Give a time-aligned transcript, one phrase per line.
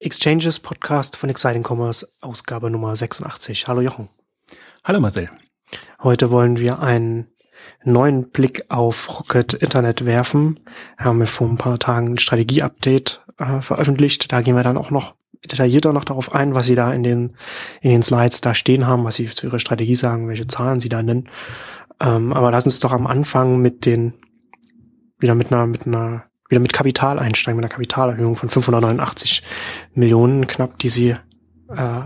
[0.00, 3.66] Exchanges Podcast von Exciting Commerce, Ausgabe Nummer 86.
[3.66, 4.08] Hallo Jochen.
[4.84, 5.28] Hallo Marcel.
[6.00, 7.26] Heute wollen wir einen
[7.82, 10.60] neuen Blick auf Rocket Internet werfen.
[10.98, 14.30] Haben wir vor ein paar Tagen ein Strategie-Update äh, veröffentlicht.
[14.30, 17.36] Da gehen wir dann auch noch detaillierter noch darauf ein, was sie da in den,
[17.80, 20.88] in den Slides da stehen haben, was sie zu ihrer Strategie sagen, welche Zahlen sie
[20.88, 21.28] da nennen.
[21.98, 24.14] Ähm, aber lass uns doch am Anfang mit den,
[25.18, 29.42] wieder mit einer, mit einer wieder mit Kapital einsteigen, mit einer Kapitalerhöhung von 589
[29.94, 31.10] Millionen knapp, die sie
[31.68, 32.00] äh,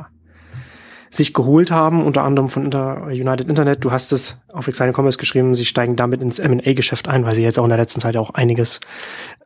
[1.11, 3.85] sich geholt haben, unter anderem von Inter United Internet.
[3.85, 7.43] Du hast es auf Exciting Commerce geschrieben, sie steigen damit ins M&A-Geschäft ein, weil sie
[7.43, 8.81] jetzt auch in der letzten Zeit auch einiges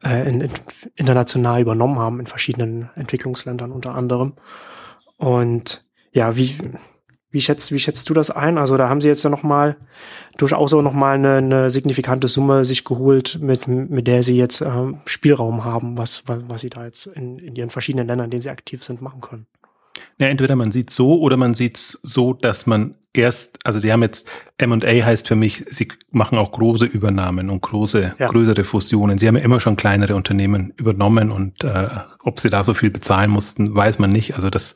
[0.04, 0.50] äh, in, in,
[0.94, 4.34] international übernommen haben, in verschiedenen Entwicklungsländern unter anderem.
[5.16, 6.56] Und ja, wie,
[7.30, 8.56] wie schätzt, wie schätzt du das ein?
[8.56, 9.76] Also da haben sie jetzt ja nochmal
[10.36, 14.92] durchaus auch nochmal eine, eine signifikante Summe sich geholt, mit, mit der sie jetzt äh,
[15.04, 18.50] Spielraum haben, was, was, sie da jetzt in, in ihren verschiedenen Ländern, in denen sie
[18.50, 19.46] aktiv sind, machen können.
[20.18, 24.02] Ja, entweder man sieht so oder man sieht so, dass man erst, also sie haben
[24.02, 28.28] jetzt M&A heißt für mich, sie machen auch große Übernahmen und große, ja.
[28.28, 29.18] größere Fusionen.
[29.18, 31.88] Sie haben ja immer schon kleinere Unternehmen übernommen und äh,
[32.22, 34.34] ob sie da so viel bezahlen mussten, weiß man nicht.
[34.34, 34.74] Also das,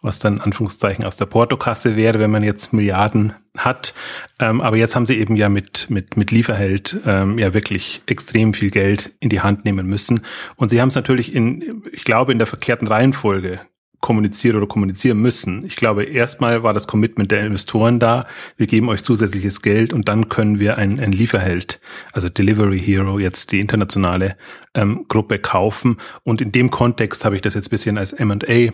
[0.00, 3.94] was dann Anführungszeichen aus der Portokasse wäre, wenn man jetzt Milliarden hat.
[4.38, 8.54] Ähm, aber jetzt haben sie eben ja mit, mit, mit Lieferheld ähm, ja wirklich extrem
[8.54, 10.22] viel Geld in die Hand nehmen müssen.
[10.56, 13.60] Und sie haben es natürlich in, ich glaube, in der verkehrten Reihenfolge
[14.02, 15.64] kommuniziert oder kommunizieren müssen.
[15.64, 18.26] Ich glaube, erstmal war das Commitment der Investoren da.
[18.58, 21.80] Wir geben euch zusätzliches Geld und dann können wir ein, ein Lieferheld,
[22.12, 24.36] also Delivery Hero, jetzt die internationale
[24.74, 25.96] ähm, Gruppe kaufen.
[26.24, 28.72] Und in dem Kontext habe ich das jetzt bisschen als M&A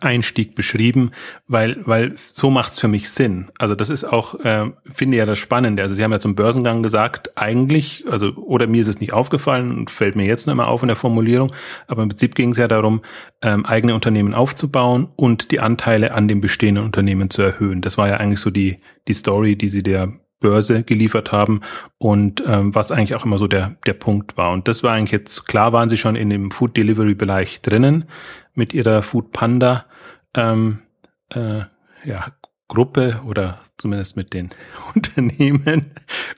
[0.00, 1.10] Einstieg beschrieben,
[1.48, 3.50] weil, weil so macht's für mich Sinn.
[3.58, 5.82] Also das ist auch, äh, finde ja das Spannende.
[5.82, 9.76] Also Sie haben ja zum Börsengang gesagt, eigentlich, also oder mir ist es nicht aufgefallen
[9.76, 11.52] und fällt mir jetzt noch mal auf in der Formulierung,
[11.88, 13.02] aber im Prinzip ging es ja darum,
[13.42, 17.80] ähm, eigene Unternehmen aufzubauen und die Anteile an den bestehenden Unternehmen zu erhöhen.
[17.80, 21.62] Das war ja eigentlich so die, die Story, die Sie der Börse geliefert haben
[21.98, 24.52] und ähm, was eigentlich auch immer so der, der Punkt war.
[24.52, 28.04] Und das war eigentlich jetzt, klar waren sie schon in dem Food Delivery Bereich drinnen
[28.54, 29.86] mit ihrer Food Panda
[30.34, 30.80] ähm,
[31.30, 31.60] äh,
[32.04, 32.26] ja,
[32.68, 34.50] Gruppe oder zumindest mit den
[34.94, 35.92] Unternehmen.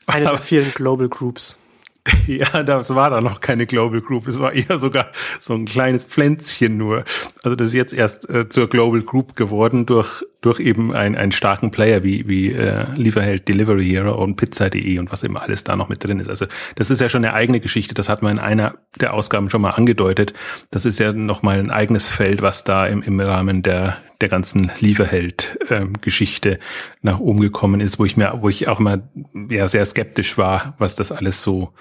[0.06, 1.58] Eine der vielen Global Groups.
[2.26, 4.26] Ja, das war da noch keine Global Group.
[4.26, 7.04] Es war eher sogar so ein kleines Pflänzchen nur.
[7.42, 11.32] Also das ist jetzt erst äh, zur Global Group geworden durch durch eben ein, einen
[11.32, 15.74] starken Player wie wie äh, Lieferheld, Delivery Hero und Pizza.de und was immer alles da
[15.74, 16.28] noch mit drin ist.
[16.28, 17.94] Also das ist ja schon eine eigene Geschichte.
[17.94, 20.34] Das hat man in einer der Ausgaben schon mal angedeutet.
[20.70, 24.28] Das ist ja noch mal ein eigenes Feld, was da im, im Rahmen der der
[24.28, 26.58] ganzen Lieferheld-Geschichte ähm,
[27.02, 29.08] nach oben gekommen ist, wo ich mir, wo ich auch mal
[29.50, 31.72] ja sehr skeptisch war, was das alles so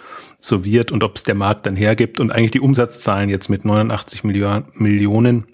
[0.41, 3.65] so wird und ob es der Markt dann hergibt und eigentlich die Umsatzzahlen jetzt mit
[3.65, 5.45] 89 Milliarden, Millionen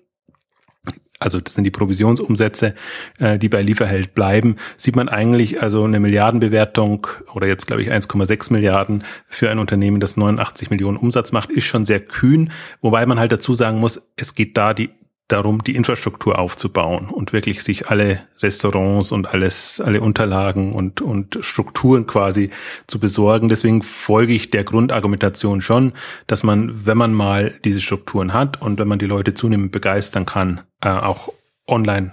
[1.19, 2.74] also das sind die Provisionsumsätze,
[3.19, 7.91] äh, die bei Lieferheld bleiben, sieht man eigentlich also eine Milliardenbewertung oder jetzt glaube ich
[7.91, 13.06] 1,6 Milliarden für ein Unternehmen, das 89 Millionen Umsatz macht, ist schon sehr kühn, wobei
[13.06, 14.90] man halt dazu sagen muss, es geht da die
[15.29, 21.38] darum, die Infrastruktur aufzubauen und wirklich sich alle Restaurants und alles, alle Unterlagen und, und
[21.41, 22.50] Strukturen quasi
[22.88, 23.47] zu besorgen.
[23.47, 25.94] Deswegen folge ich der Grundargumentation schon,
[26.28, 30.25] dass man, wenn man mal diese Strukturen hat und wenn man die Leute zunehmend begeistern
[30.25, 31.31] kann, äh, auch
[31.68, 32.12] online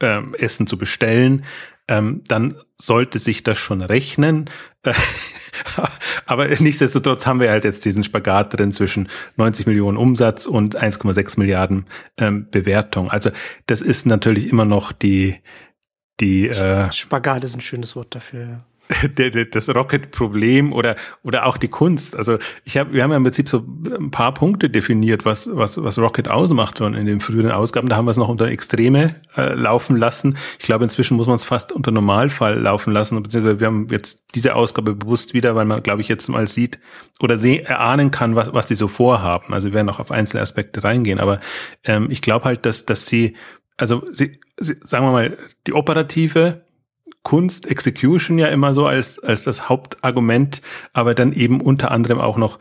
[0.00, 1.44] äh, Essen zu bestellen,
[1.88, 4.50] ähm, dann sollte sich das schon rechnen.
[6.26, 11.38] Aber nichtsdestotrotz haben wir halt jetzt diesen Spagat drin zwischen 90 Millionen Umsatz und 1,6
[11.38, 11.86] Milliarden
[12.18, 13.10] ähm, Bewertung.
[13.10, 13.30] Also
[13.66, 15.40] das ist natürlich immer noch die
[16.20, 18.64] die äh, Spagat ist ein schönes Wort dafür
[19.52, 22.16] das Rocket-Problem oder oder auch die Kunst.
[22.16, 23.64] Also ich habe, wir haben ja im Prinzip so
[23.98, 27.88] ein paar Punkte definiert, was was was Rocket ausmacht und in den früheren Ausgaben.
[27.88, 30.36] Da haben wir es noch unter Extreme äh, laufen lassen.
[30.58, 33.22] Ich glaube, inzwischen muss man es fast unter Normalfall laufen lassen.
[33.22, 36.78] Beziehungsweise wir haben jetzt diese Ausgabe bewusst wieder, weil man, glaube ich, jetzt mal sieht
[37.20, 39.52] oder seh, erahnen kann, was was die so vorhaben.
[39.52, 41.20] Also wir werden auch auf einzelne Aspekte reingehen.
[41.20, 41.40] Aber
[41.84, 43.36] ähm, ich glaube halt, dass dass sie
[43.76, 46.62] also sie, sie, sagen wir mal, die operative
[47.22, 50.62] Kunst, Execution ja immer so als, als das Hauptargument,
[50.92, 52.58] aber dann eben unter anderem auch noch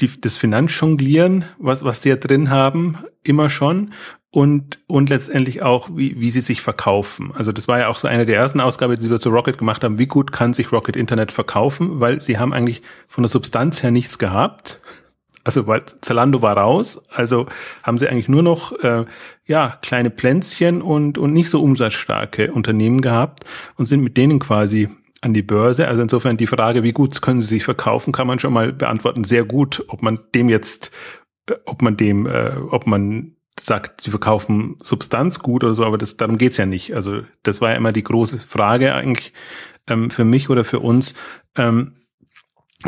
[0.00, 3.92] die, das Finanzjonglieren, was, was sie ja drin haben, immer schon.
[4.32, 7.32] Und, und letztendlich auch, wie, wie sie sich verkaufen.
[7.34, 9.82] Also das war ja auch so eine der ersten Ausgaben, die wir zu Rocket gemacht
[9.82, 9.98] haben.
[9.98, 11.98] Wie gut kann sich Rocket Internet verkaufen?
[11.98, 14.80] Weil sie haben eigentlich von der Substanz her nichts gehabt
[15.50, 17.46] also weil Zalando war raus, also
[17.82, 19.04] haben sie eigentlich nur noch äh,
[19.46, 23.44] ja kleine Plänzchen und und nicht so umsatzstarke Unternehmen gehabt
[23.76, 24.88] und sind mit denen quasi
[25.22, 25.88] an die Börse.
[25.88, 29.24] Also insofern die Frage, wie gut können sie sich verkaufen, kann man schon mal beantworten.
[29.24, 30.92] Sehr gut, ob man dem jetzt
[31.66, 36.16] ob man dem, äh, ob man sagt, sie verkaufen Substanz gut oder so, aber das,
[36.16, 36.94] darum geht's ja nicht.
[36.94, 39.32] Also das war ja immer die große Frage eigentlich
[39.88, 41.14] ähm, für mich oder für uns.
[41.56, 41.96] Ähm,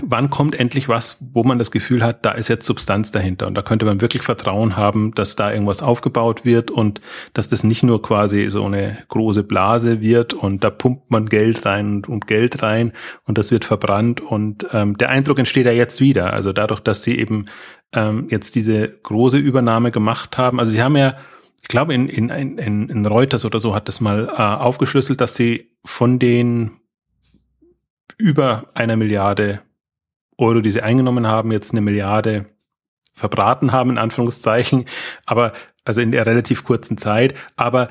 [0.01, 3.55] wann kommt endlich was, wo man das Gefühl hat, da ist jetzt Substanz dahinter und
[3.55, 7.03] da könnte man wirklich Vertrauen haben, dass da irgendwas aufgebaut wird und
[7.35, 11.67] dass das nicht nur quasi so eine große Blase wird und da pumpt man Geld
[11.67, 12.93] rein und Geld rein
[13.25, 16.33] und das wird verbrannt und ähm, der Eindruck entsteht ja jetzt wieder.
[16.33, 17.47] Also dadurch, dass sie eben
[17.93, 20.59] ähm, jetzt diese große Übernahme gemacht haben.
[20.59, 21.17] Also sie haben ja
[21.61, 25.37] ich glaube, in, in, in, in Reuters oder so hat das mal äh, aufgeschlüsselt, dass
[25.37, 26.73] sie von den
[28.19, 29.61] über einer Milliarde
[30.39, 32.47] Euro, die sie eingenommen haben, jetzt eine Milliarde
[33.13, 34.87] verbraten haben, in Anführungszeichen,
[35.27, 35.53] aber
[35.85, 37.35] also in der relativ kurzen Zeit.
[37.57, 37.91] Aber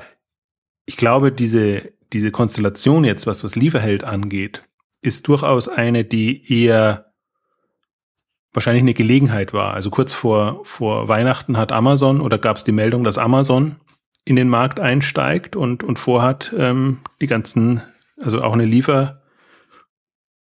[0.84, 4.64] ich glaube, diese, diese Konstellation jetzt, was was Lieferheld angeht,
[5.00, 7.12] ist durchaus eine, die eher
[8.52, 9.74] wahrscheinlich eine Gelegenheit war.
[9.74, 13.76] Also kurz vor, vor Weihnachten hat Amazon oder gab es die Meldung, dass Amazon
[14.24, 17.82] in den Markt einsteigt und, und vorhat, ähm, die ganzen,
[18.20, 19.22] also auch eine Liefer,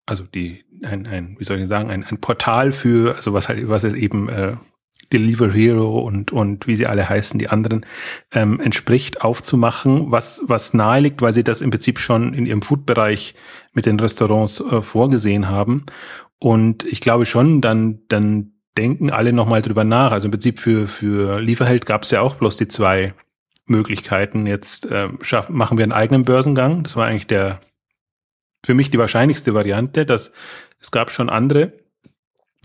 [0.06, 3.68] also die ein, ein wie soll ich sagen, ein, ein Portal für, also was halt,
[3.70, 4.56] was es eben äh,
[5.12, 7.86] Deliver Hero und, und wie sie alle heißen, die anderen,
[8.32, 12.62] ähm, entspricht, aufzumachen, was, was nahe liegt, weil sie das im Prinzip schon in ihrem
[12.62, 13.34] Food-Bereich
[13.74, 15.86] mit den Restaurants äh, vorgesehen haben.
[16.40, 20.12] Und ich glaube schon, dann, dann denken alle nochmal drüber nach.
[20.12, 23.14] Also im Prinzip für, für Lieferheld gab es ja auch bloß die zwei
[23.66, 24.48] Möglichkeiten.
[24.48, 26.84] Jetzt äh, schaffen, machen wir einen eigenen Börsengang.
[26.84, 27.60] Das war eigentlich der,
[28.64, 30.32] für mich die wahrscheinlichste Variante, dass
[30.80, 31.74] es gab schon andere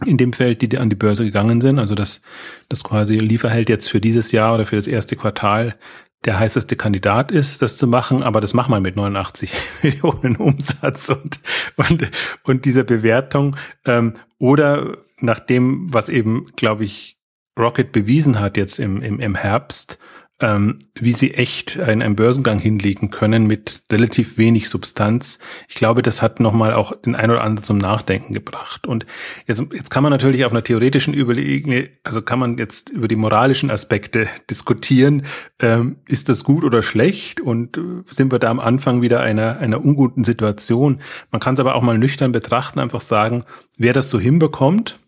[0.04, 1.78] in dem Feld, die an die Börse gegangen sind.
[1.78, 2.20] Also dass
[2.68, 5.76] das quasi Lieferheld jetzt für dieses Jahr oder für das erste Quartal
[6.24, 9.52] der heißeste Kandidat ist, das zu machen, aber das macht man mit 89
[9.82, 11.38] Millionen Umsatz und,
[11.76, 12.10] und,
[12.44, 13.56] und dieser Bewertung.
[13.84, 17.18] Ähm, oder nach dem, was eben, glaube ich,
[17.58, 19.98] Rocket bewiesen hat jetzt im, im, im Herbst,
[20.40, 25.38] ähm, wie sie echt einen, einen Börsengang hinlegen können mit relativ wenig Substanz.
[25.68, 28.86] Ich glaube, das hat nochmal auch den ein oder anderen zum Nachdenken gebracht.
[28.86, 29.06] Und
[29.46, 33.16] jetzt, jetzt kann man natürlich auf einer theoretischen Überlegung, also kann man jetzt über die
[33.16, 35.24] moralischen Aspekte diskutieren.
[35.60, 37.40] Ähm, ist das gut oder schlecht?
[37.40, 41.00] Und äh, sind wir da am Anfang wieder einer, einer unguten Situation?
[41.30, 43.44] Man kann es aber auch mal nüchtern betrachten, einfach sagen,
[43.78, 44.98] wer das so hinbekommt,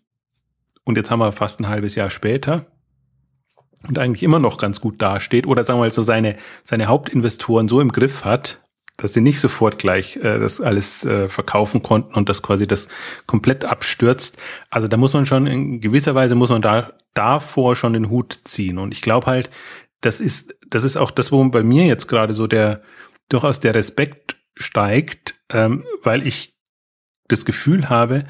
[0.85, 2.65] und jetzt haben wir fast ein halbes Jahr später,
[3.87, 7.67] und eigentlich immer noch ganz gut dasteht oder sagen wir mal so seine, seine Hauptinvestoren
[7.67, 8.63] so im Griff hat,
[8.97, 12.89] dass sie nicht sofort gleich äh, das alles äh, verkaufen konnten und das quasi das
[13.27, 14.37] komplett abstürzt.
[14.69, 18.39] Also da muss man schon in gewisser Weise muss man da davor schon den Hut
[18.43, 18.79] ziehen.
[18.79, 19.49] Und ich glaube halt,
[20.01, 22.81] das ist das ist auch das, wo bei mir jetzt gerade so der
[23.29, 26.55] durchaus der Respekt steigt, ähm, weil ich
[27.27, 28.23] das Gefühl habe,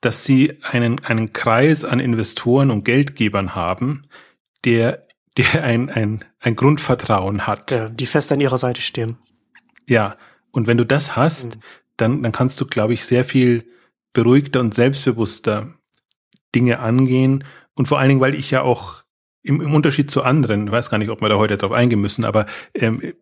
[0.00, 4.02] dass sie einen einen Kreis an Investoren und Geldgebern haben,
[4.64, 5.06] der,
[5.36, 7.70] der ein, ein, ein Grundvertrauen hat.
[7.70, 9.18] Ja, die fest an ihrer Seite stehen.
[9.88, 10.16] Ja,
[10.50, 11.60] und wenn du das hast, mhm.
[11.96, 13.64] dann, dann kannst du, glaube ich, sehr viel
[14.12, 15.74] beruhigter und selbstbewusster
[16.54, 17.44] Dinge angehen.
[17.74, 19.02] Und vor allen Dingen, weil ich ja auch
[19.42, 22.24] im, im Unterschied zu anderen, weiß gar nicht, ob wir da heute drauf eingehen müssen,
[22.24, 23.14] aber ähm,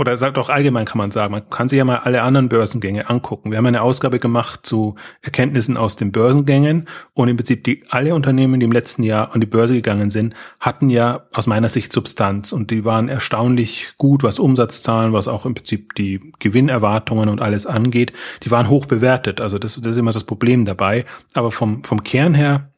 [0.00, 3.10] oder sagt auch allgemein kann man sagen, man kann sich ja mal alle anderen Börsengänge
[3.10, 3.50] angucken.
[3.50, 8.14] Wir haben eine Ausgabe gemacht zu Erkenntnissen aus den Börsengängen und im Prinzip die alle
[8.14, 11.92] Unternehmen, die im letzten Jahr an die Börse gegangen sind, hatten ja aus meiner Sicht
[11.92, 17.42] Substanz und die waren erstaunlich gut, was Umsatzzahlen, was auch im Prinzip die Gewinnerwartungen und
[17.42, 18.12] alles angeht.
[18.42, 21.04] Die waren hoch bewertet, also das, das ist immer das Problem dabei.
[21.34, 22.69] Aber vom, vom Kern her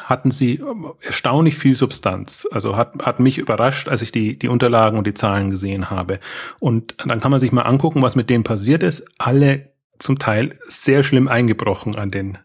[0.00, 0.62] hatten sie
[1.02, 2.48] erstaunlich viel Substanz.
[2.50, 6.20] Also hat, hat mich überrascht, als ich die, die Unterlagen und die Zahlen gesehen habe.
[6.58, 9.04] Und dann kann man sich mal angucken, was mit denen passiert ist.
[9.18, 12.38] Alle zum Teil sehr schlimm eingebrochen an den,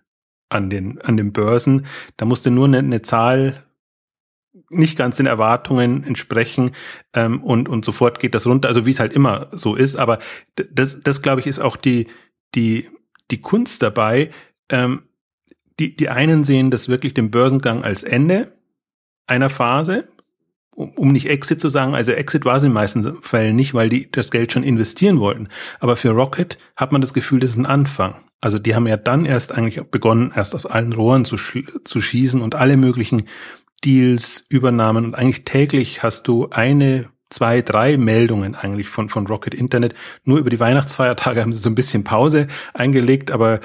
[0.49, 1.85] an den, an den Börsen.
[2.17, 3.63] Da musste nur eine, eine Zahl
[4.69, 6.71] nicht ganz den Erwartungen entsprechen
[7.13, 8.67] ähm, und und sofort geht das runter.
[8.67, 9.95] Also wie es halt immer so ist.
[9.95, 10.19] Aber
[10.55, 12.07] das, das glaube ich, ist auch die
[12.55, 12.87] die
[13.31, 14.29] die Kunst dabei.
[14.69, 15.03] Ähm,
[15.79, 18.53] die, die einen sehen das wirklich den Börsengang als Ende
[19.27, 20.07] einer Phase,
[20.75, 21.95] um, um nicht Exit zu sagen.
[21.95, 25.19] Also Exit war es in den meisten Fällen nicht, weil die das Geld schon investieren
[25.19, 25.47] wollten.
[25.79, 28.15] Aber für Rocket hat man das Gefühl, das ist ein Anfang.
[28.41, 32.41] Also die haben ja dann erst eigentlich begonnen, erst aus allen Rohren zu, zu schießen
[32.41, 33.23] und alle möglichen
[33.83, 39.53] Deals, Übernahmen und eigentlich täglich hast du eine zwei, drei Meldungen eigentlich von, von Rocket
[39.53, 39.93] Internet.
[40.23, 43.59] Nur über die Weihnachtsfeiertage haben sie so ein bisschen Pause eingelegt, aber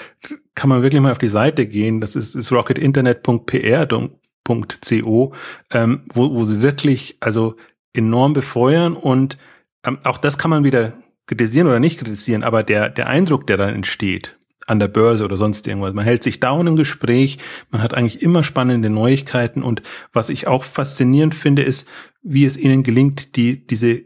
[0.55, 2.01] kann man wirklich mal auf die Seite gehen.
[2.01, 5.35] Das ist, ist rocketinternet.pr.co,
[5.73, 7.55] ähm, wo, wo sie wirklich also
[7.93, 9.39] enorm befeuern und
[9.85, 10.95] ähm, auch das kann man wieder
[11.27, 15.37] kritisieren oder nicht kritisieren, aber der, der Eindruck, der dann entsteht, an der Börse oder
[15.37, 15.95] sonst irgendwas.
[15.95, 17.39] Man hält sich down im Gespräch,
[17.71, 19.83] man hat eigentlich immer spannende Neuigkeiten und
[20.13, 21.87] was ich auch faszinierend finde, ist,
[22.23, 24.03] wie es ihnen gelingt, die, diese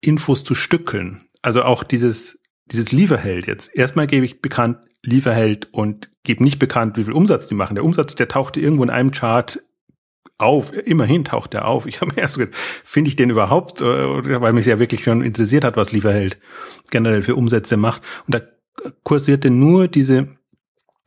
[0.00, 1.24] Infos zu stückeln.
[1.42, 3.74] Also auch dieses, dieses Lieferheld jetzt.
[3.74, 7.74] Erstmal gebe ich bekannt Lieferheld und gebe nicht bekannt, wie viel Umsatz die machen.
[7.74, 9.62] Der Umsatz, der tauchte irgendwo in einem Chart
[10.38, 10.72] auf.
[10.72, 11.86] Immerhin taucht der auf.
[11.86, 15.22] Ich habe mir erst gedacht, finde ich den überhaupt, äh, weil mich ja wirklich schon
[15.22, 16.38] interessiert hat, was Lieferheld
[16.90, 18.02] generell für Umsätze macht.
[18.26, 18.40] Und da
[19.02, 20.28] kursierte nur diese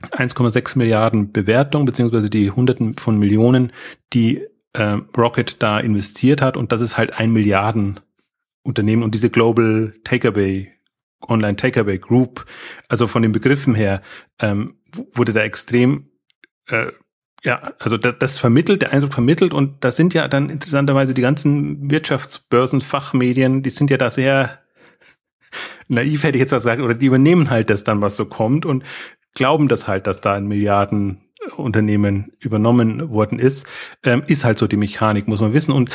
[0.01, 3.73] 1,6 Milliarden Bewertung, beziehungsweise die Hunderten von Millionen,
[4.13, 6.55] die äh, Rocket da investiert hat.
[6.55, 7.99] Und das ist halt ein Milliarden
[8.63, 10.71] Unternehmen und diese Global Takeaway
[11.21, 12.45] Online Takeaway Group,
[12.89, 14.01] also von den Begriffen her,
[14.39, 14.79] ähm,
[15.13, 16.11] wurde da extrem
[16.69, 16.91] äh,
[17.43, 21.21] ja, also das, das vermittelt, der Eindruck vermittelt und das sind ja dann interessanterweise die
[21.21, 24.59] ganzen Wirtschaftsbörsen, Fachmedien, die sind ja da sehr
[25.87, 28.65] naiv, hätte ich jetzt was gesagt, oder die übernehmen halt das dann, was so kommt
[28.65, 28.83] und
[29.33, 33.67] glauben das halt, dass da ein Milliardenunternehmen übernommen worden ist,
[34.03, 35.71] ähm, ist halt so die Mechanik, muss man wissen.
[35.71, 35.91] Und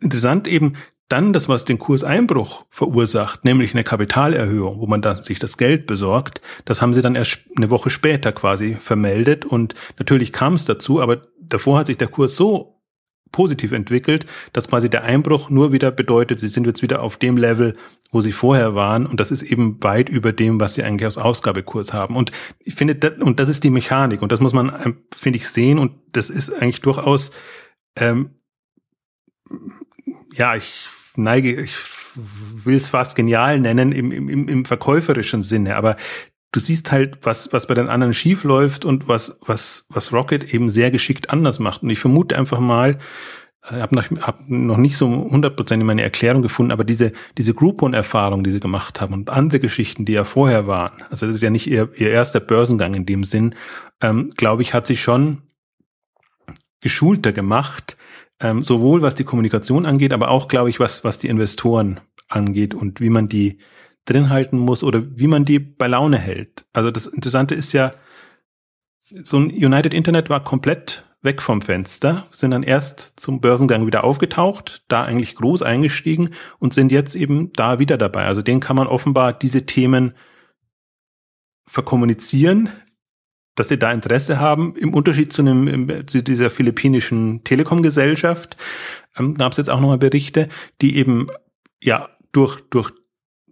[0.00, 0.74] interessant eben,
[1.10, 5.86] dann das, was den Kurseinbruch verursacht, nämlich eine Kapitalerhöhung, wo man da sich das Geld
[5.86, 10.64] besorgt, das haben sie dann erst eine Woche später quasi vermeldet und natürlich kam es
[10.64, 12.80] dazu, aber davor hat sich der Kurs so
[13.32, 17.36] positiv entwickelt, dass quasi der Einbruch nur wieder bedeutet, sie sind jetzt wieder auf dem
[17.36, 17.76] Level,
[18.12, 21.18] wo sie vorher waren und das ist eben weit über dem, was sie eigentlich aus
[21.18, 22.16] Ausgabekurs haben.
[22.16, 25.38] Und ich finde, das, und das ist die Mechanik und das muss man, ähm, finde
[25.38, 27.32] ich, sehen und das ist eigentlich durchaus,
[27.96, 28.30] ähm,
[30.32, 31.74] ja, ich neige, ich
[32.14, 35.96] will es fast genial nennen im, im, im verkäuferischen Sinne, aber
[36.52, 40.52] du siehst halt, was, was bei den anderen schief läuft und was, was, was Rocket
[40.52, 41.82] eben sehr geschickt anders macht.
[41.82, 42.98] Und ich vermute einfach mal,
[43.70, 48.42] ich habe noch, hab noch nicht so hundertprozentig meine Erklärung gefunden, aber diese, diese Groupon-Erfahrung,
[48.42, 51.50] die sie gemacht haben und andere Geschichten, die ja vorher waren, also das ist ja
[51.50, 53.54] nicht ihr, ihr erster Börsengang in dem Sinn,
[54.00, 55.42] ähm, glaube ich, hat sich schon
[56.80, 57.98] geschulter gemacht,
[58.40, 62.74] ähm, sowohl was die Kommunikation angeht, aber auch, glaube ich, was, was die Investoren angeht
[62.74, 63.58] und wie man die
[64.06, 66.64] drin halten muss oder wie man die bei Laune hält.
[66.72, 67.94] Also das Interessante ist ja,
[69.22, 74.04] so ein United Internet war komplett weg vom Fenster, sind dann erst zum Börsengang wieder
[74.04, 78.24] aufgetaucht, da eigentlich groß eingestiegen und sind jetzt eben da wieder dabei.
[78.24, 80.14] Also denen kann man offenbar diese Themen
[81.66, 82.70] verkommunizieren,
[83.60, 88.56] dass sie da Interesse haben, im Unterschied zu, einem, zu dieser philippinischen Telekom-Gesellschaft.
[89.18, 90.48] Ähm, gab es jetzt auch nochmal Berichte,
[90.80, 91.26] die eben
[91.82, 92.90] ja durch, durch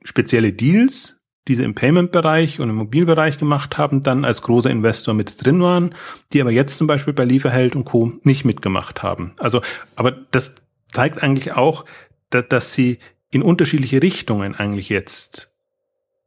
[0.03, 5.13] spezielle Deals, die sie im Payment-Bereich und im Mobilbereich gemacht haben, dann als großer Investor
[5.13, 5.95] mit drin waren,
[6.33, 8.11] die aber jetzt zum Beispiel bei Lieferheld und Co.
[8.23, 9.35] nicht mitgemacht haben.
[9.37, 9.61] Also,
[9.95, 10.55] aber das
[10.91, 11.85] zeigt eigentlich auch,
[12.31, 12.99] dass, dass sie
[13.31, 15.55] in unterschiedliche Richtungen eigentlich jetzt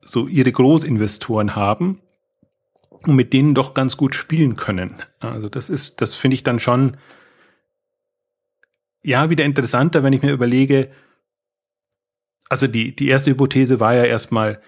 [0.01, 1.99] so ihre Großinvestoren haben
[3.07, 4.95] und mit denen doch ganz gut spielen können.
[5.19, 6.97] Also das ist, das finde ich dann schon,
[9.03, 10.91] ja, wieder interessanter, wenn ich mir überlege,
[12.49, 14.61] also die, die erste Hypothese war ja erstmal,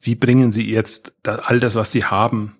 [0.00, 2.56] wie bringen Sie jetzt all das, was Sie haben,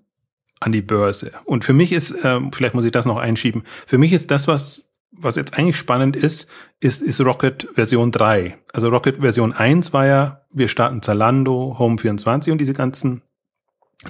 [0.60, 1.32] an die Börse?
[1.44, 4.48] Und für mich ist, äh, vielleicht muss ich das noch einschieben, für mich ist das,
[4.48, 6.48] was, was jetzt eigentlich spannend ist,
[6.80, 8.58] ist, ist Rocket Version 3.
[8.72, 13.22] Also Rocket Version 1 war ja, wir starten Zalando, Home24 und diese ganzen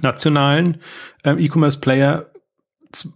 [0.02, 0.78] nationalen
[1.25, 2.26] ähm, E-Commerce-Player.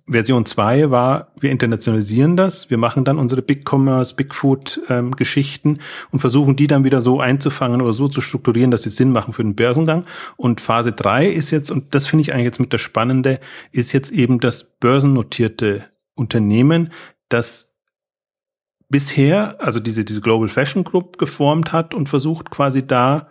[0.06, 5.12] Version 2 war, wir internationalisieren das, wir machen dann unsere Big Commerce, Big Food ähm,
[5.16, 5.78] Geschichten
[6.10, 9.32] und versuchen die dann wieder so einzufangen oder so zu strukturieren, dass sie Sinn machen
[9.32, 10.04] für den Börsengang.
[10.36, 13.92] Und Phase 3 ist jetzt, und das finde ich eigentlich jetzt mit der Spannende, ist
[13.92, 16.92] jetzt eben das börsennotierte Unternehmen,
[17.30, 17.72] das
[18.90, 23.28] bisher, also diese, diese Global Fashion Group geformt hat und versucht quasi da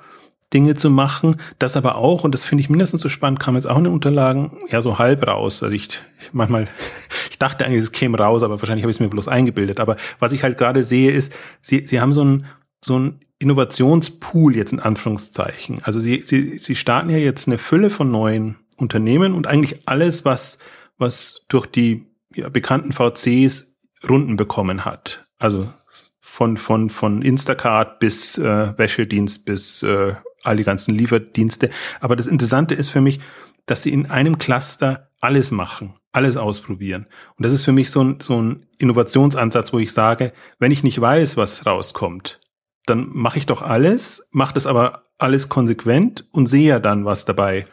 [0.54, 1.38] Dinge zu machen.
[1.60, 3.94] Das aber auch, und das finde ich mindestens so spannend, kam jetzt auch in den
[3.94, 5.64] Unterlagen, ja, so halb raus.
[5.64, 5.90] Also ich,
[6.20, 6.66] ich manchmal,
[7.30, 9.80] ich dachte eigentlich, es käme raus, aber wahrscheinlich habe ich es mir bloß eingebildet.
[9.80, 12.46] Aber was ich halt gerade sehe, ist, sie, sie haben so ein,
[12.84, 15.80] so ein Innovationspool jetzt in Anführungszeichen.
[15.84, 20.26] Also sie, sie, sie starten ja jetzt eine Fülle von neuen Unternehmen und eigentlich alles,
[20.26, 20.60] was,
[20.98, 22.06] was durch die
[22.36, 23.74] ja, bekannten VCs
[24.08, 25.26] Runden bekommen hat.
[25.40, 25.68] Also
[26.20, 30.14] von, von, von Instacart bis äh, Wäschedienst bis äh,
[30.44, 31.70] all die ganzen Lieferdienste.
[32.00, 33.20] Aber das Interessante ist für mich,
[33.66, 37.08] dass sie in einem Cluster alles machen, alles ausprobieren.
[37.38, 40.84] Und das ist für mich so ein, so ein Innovationsansatz, wo ich sage, wenn ich
[40.84, 42.40] nicht weiß, was rauskommt,
[42.86, 47.26] dann mache ich doch alles, mache das aber alles konsequent und sehe ja dann, was
[47.26, 47.68] dabei,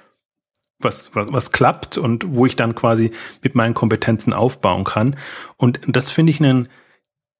[0.78, 3.10] was, was, was klappt und wo ich dann quasi
[3.42, 5.16] mit meinen Kompetenzen aufbauen kann.
[5.56, 6.68] Und das finde ich einen,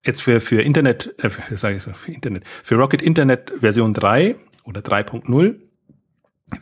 [0.05, 4.37] jetzt für, für Internet, äh, sage ich so, für Internet, für Rocket Internet Version 3
[4.69, 5.59] oder 3.0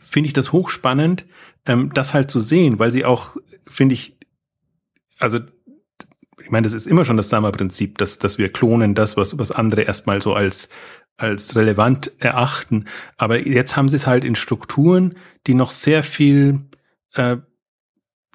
[0.01, 1.25] finde ich das hochspannend,
[1.65, 3.37] ähm, das halt zu sehen, weil sie auch,
[3.67, 4.17] finde ich,
[5.19, 5.39] also
[6.41, 9.51] ich meine, das ist immer schon das Sammer-Prinzip, dass, dass wir klonen das, was, was
[9.51, 10.69] andere erstmal so als,
[11.17, 12.85] als relevant erachten.
[13.17, 16.61] Aber jetzt haben sie es halt in Strukturen, die noch sehr viel
[17.15, 17.37] äh,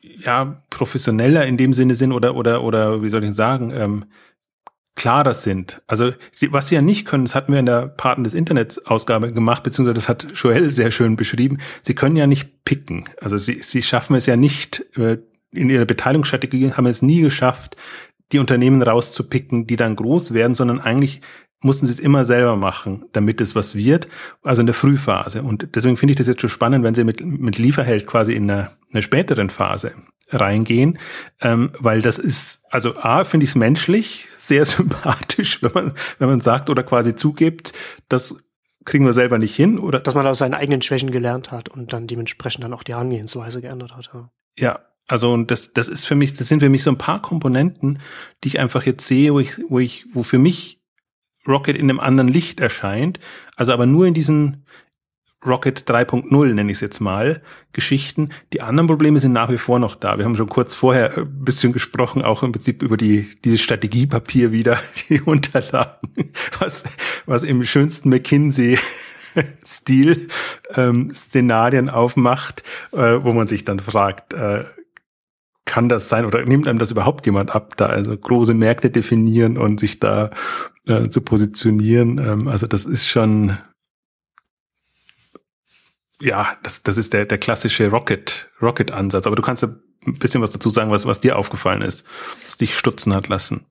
[0.02, 4.05] ja, professioneller in dem Sinne sind oder, oder, oder wie soll ich sagen, ähm,
[4.94, 5.82] klarer sind.
[5.87, 8.78] Also sie, was sie ja nicht können, das hatten wir in der Paten des Internets
[8.87, 11.58] Ausgabe gemacht, beziehungsweise das hat Joel sehr schön beschrieben.
[11.82, 13.08] Sie können ja nicht picken.
[13.20, 15.18] Also sie, sie schaffen es ja nicht, äh,
[15.50, 17.76] in ihrer Beteiligungsstrategie haben es nie geschafft,
[18.32, 21.20] die Unternehmen rauszupicken, die dann groß werden, sondern eigentlich
[21.61, 24.08] mussten sie es immer selber machen, damit es was wird,
[24.42, 25.42] also in der Frühphase.
[25.42, 28.50] Und deswegen finde ich das jetzt schon spannend, wenn sie mit, mit Lieferheld quasi in
[28.50, 29.92] einer, einer späteren Phase
[30.33, 30.99] reingehen,
[31.41, 36.29] ähm, weil das ist, also A, finde ich es menschlich sehr sympathisch, wenn man, wenn
[36.29, 37.73] man sagt oder quasi zugibt,
[38.09, 38.43] das
[38.85, 40.01] kriegen wir selber nicht hin oder.
[40.01, 43.61] Dass man aus seinen eigenen Schwächen gelernt hat und dann dementsprechend dann auch die Herangehensweise
[43.61, 44.11] geändert hat.
[44.12, 46.99] Ja, ja also und das, das ist für mich, das sind für mich so ein
[46.99, 47.99] paar Komponenten,
[48.43, 50.81] die ich einfach jetzt sehe, wo ich, wo ich, wo für mich
[51.47, 53.19] Rocket in einem anderen Licht erscheint,
[53.57, 54.65] also aber nur in diesen
[55.44, 58.30] Rocket 3.0, nenne ich es jetzt mal, Geschichten.
[58.52, 60.18] Die anderen Probleme sind nach wie vor noch da.
[60.18, 64.52] Wir haben schon kurz vorher ein bisschen gesprochen, auch im Prinzip über die, dieses Strategiepapier
[64.52, 66.08] wieder, die Unterlagen,
[66.58, 66.84] was,
[67.26, 68.78] was im schönsten McKinsey
[69.66, 70.28] Stil
[70.75, 74.64] ähm, Szenarien aufmacht, äh, wo man sich dann fragt, äh,
[75.64, 79.56] kann das sein oder nimmt einem das überhaupt jemand ab, da also große Märkte definieren
[79.56, 80.30] und sich da
[80.87, 82.18] äh, zu positionieren?
[82.18, 83.56] Ähm, also das ist schon
[86.23, 89.26] ja, das, das ist der, der klassische Rocket, Rocket-Ansatz.
[89.26, 89.71] Aber du kannst ja
[90.07, 92.07] ein bisschen was dazu sagen, was, was dir aufgefallen ist,
[92.47, 93.67] was dich stutzen hat lassen.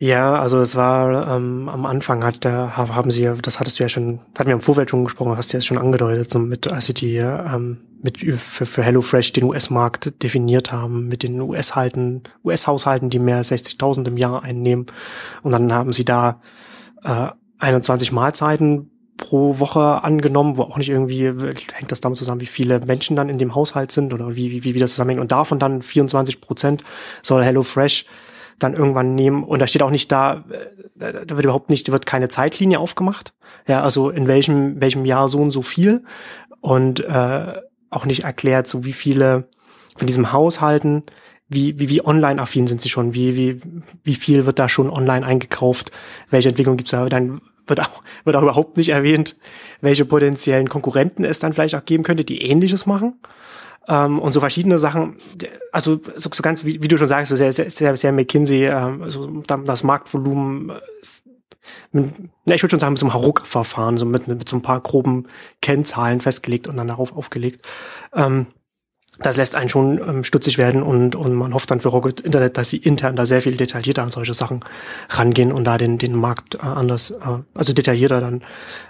[0.00, 3.88] Ja, also es war ähm, am Anfang hat da haben sie, das hattest du ja
[3.88, 6.86] schon, hatten wir im Vorfeld schon gesprochen, hast du ja schon angedeutet, so mit als
[6.86, 13.10] sie die ähm, mit für, für HelloFresh den US-Markt definiert haben, mit den US-Halten, US-Haushalten,
[13.10, 14.86] die mehr als 60.000 im Jahr einnehmen,
[15.42, 16.40] und dann haben sie da
[17.02, 22.46] äh, 21 Mahlzeiten pro Woche angenommen, wo auch nicht irgendwie hängt das damit zusammen, wie
[22.46, 25.20] viele Menschen dann in dem Haushalt sind oder wie, wie, wie das zusammenhängt.
[25.20, 26.82] Und davon dann 24 Prozent
[27.22, 28.06] soll HelloFresh
[28.58, 29.44] dann irgendwann nehmen.
[29.44, 30.44] Und da steht auch nicht da,
[30.98, 33.34] äh, da wird überhaupt nicht, wird keine Zeitlinie aufgemacht.
[33.66, 36.04] Ja, also in welchem, welchem Jahr so und so viel.
[36.60, 39.48] Und äh, auch nicht erklärt, so wie viele
[39.96, 41.02] von diesem Haushalten,
[41.48, 43.60] wie, wie, wie online-affin sind sie schon, wie, wie,
[44.04, 45.90] wie viel wird da schon online eingekauft,
[46.30, 49.36] welche Entwicklung gibt's da, dann wird auch, wird auch überhaupt nicht erwähnt,
[49.80, 53.20] welche potenziellen Konkurrenten es dann vielleicht auch geben könnte, die ähnliches machen.
[53.88, 55.16] Ähm, und so verschiedene Sachen,
[55.72, 58.66] also so, so ganz, wie, wie, du schon sagst, so sehr, sehr, sehr, sehr McKinsey,
[58.66, 60.74] ähm, so das Marktvolumen, äh,
[61.92, 62.12] mit,
[62.46, 64.80] ich würde schon sagen, mit so einem Hauruck-Verfahren, so mit, mit, mit so ein paar
[64.80, 65.26] groben
[65.62, 67.66] Kennzahlen festgelegt und dann darauf aufgelegt.
[68.14, 68.46] Ähm,
[69.20, 72.56] das lässt einen schon ähm, stutzig werden und, und man hofft dann für Rocket Internet,
[72.56, 74.60] dass sie intern da sehr viel detaillierter an solche Sachen
[75.08, 78.42] rangehen und da den, den Markt äh, anders, äh, also detaillierter dann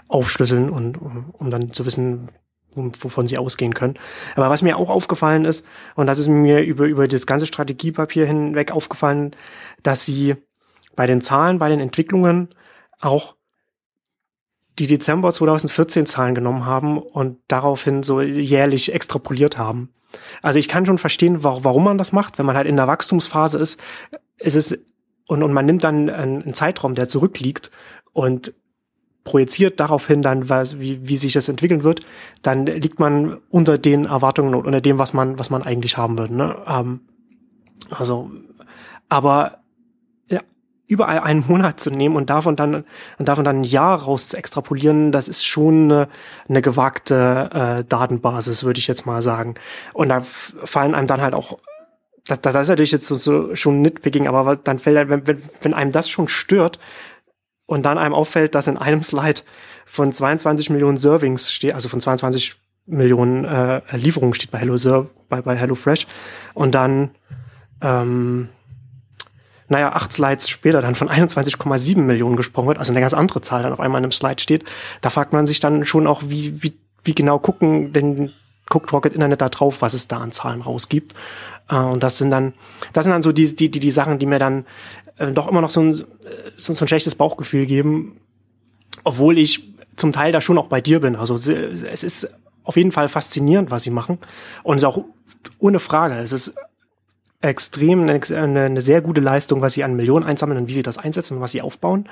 [0.09, 2.29] aufschlüsseln und um, um dann zu wissen,
[2.75, 3.95] wovon sie ausgehen können.
[4.37, 5.65] Aber was mir auch aufgefallen ist,
[5.95, 9.33] und das ist mir über, über das ganze Strategiepapier hinweg aufgefallen,
[9.83, 10.37] dass sie
[10.95, 12.49] bei den Zahlen, bei den Entwicklungen
[13.01, 13.38] auch
[14.79, 19.91] die Dezember 2014 Zahlen genommen haben und daraufhin so jährlich extrapoliert haben.
[20.43, 22.39] Also ich kann schon verstehen, warum man das macht.
[22.39, 23.81] Wenn man halt in der Wachstumsphase ist,
[24.39, 24.79] ist es
[25.27, 27.71] und, und man nimmt dann einen, Zeitraum, der zurückliegt
[28.13, 28.55] und
[29.25, 32.01] projiziert daraufhin dann, was, wie, wie sich das entwickeln wird,
[32.41, 36.17] dann liegt man unter den Erwartungen und unter dem, was man, was man eigentlich haben
[36.17, 36.35] würde.
[36.35, 36.57] Ne?
[36.67, 37.01] Ähm,
[37.91, 38.31] also,
[39.11, 39.59] aber
[40.89, 42.85] überall einen Monat zu nehmen und davon dann
[43.19, 46.09] und davon dann ein Jahr raus zu extrapolieren, das ist schon eine,
[46.49, 49.55] eine gewagte äh, Datenbasis, würde ich jetzt mal sagen.
[49.95, 51.59] Und da fallen einem dann halt auch
[52.27, 55.75] das, das ist natürlich jetzt so, so schon nitpicking, aber dann fällt, wenn, wenn, wenn
[55.75, 56.79] einem das schon stört,
[57.69, 59.43] und dann einem auffällt, dass in einem Slide
[59.85, 65.11] von 22 Millionen Servings steht, also von 22 Millionen äh, Lieferungen steht bei Hello Serv
[65.29, 66.07] bei, bei Hello Fresh
[66.55, 67.11] und dann
[67.83, 68.49] ähm,
[69.69, 73.63] naja, acht Slides später dann von 21,7 Millionen gesprochen wird, also eine ganz andere Zahl
[73.63, 74.65] dann auf einmal in einem Slide steht,
[75.01, 78.33] da fragt man sich dann schon auch, wie, wie, wie genau gucken denn
[78.69, 81.15] guckt Rocket Internet da drauf, was es da an Zahlen rausgibt.
[81.71, 82.53] Äh, und das sind dann,
[82.93, 84.65] das sind dann so die, die, die, die Sachen, die mir dann
[85.17, 86.05] äh, doch immer noch so ein, so,
[86.57, 88.21] so ein schlechtes Bauchgefühl geben,
[89.05, 91.17] obwohl ich zum Teil da schon auch bei dir bin.
[91.17, 92.31] Also es ist
[92.63, 94.19] auf jeden Fall faszinierend, was sie machen.
[94.63, 95.05] Und es ist auch
[95.59, 96.15] ohne Frage.
[96.17, 96.55] Es ist
[97.41, 98.21] extrem eine,
[98.65, 101.41] eine, sehr gute Leistung, was sie an Millionen einsammeln und wie sie das einsetzen und
[101.41, 102.09] was sie aufbauen.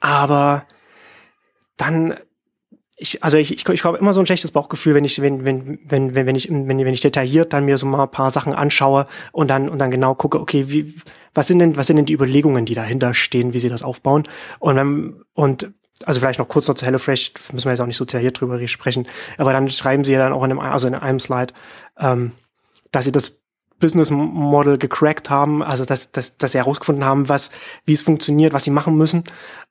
[0.00, 0.66] Aber
[1.76, 2.14] dann
[3.02, 5.80] ich, also ich, ich, ich habe immer so ein schlechtes Bauchgefühl, wenn ich, wenn, wenn,
[5.84, 8.54] wenn, wenn, wenn ich, wenn, wenn ich detailliert dann mir so mal ein paar Sachen
[8.54, 10.94] anschaue und dann, und dann genau gucke, okay, wie,
[11.34, 14.22] was sind denn, was sind denn die Überlegungen, die dahinter stehen, wie sie das aufbauen?
[14.60, 15.72] Und wenn, und
[16.04, 18.64] also vielleicht noch kurz noch zu HelloFresh, müssen wir jetzt auch nicht so detailliert drüber
[18.68, 21.52] sprechen, aber dann schreiben sie ja dann auch in einem, also in einem Slide,
[21.98, 22.32] ähm,
[22.92, 23.41] dass sie das
[23.82, 27.50] Business Model gecrackt haben, also dass, dass, dass sie herausgefunden haben, was,
[27.84, 29.24] wie es funktioniert, was sie machen müssen.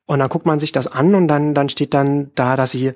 [0.06, 2.92] Und dann guckt man sich das an und dann, dann steht dann da, dass sie,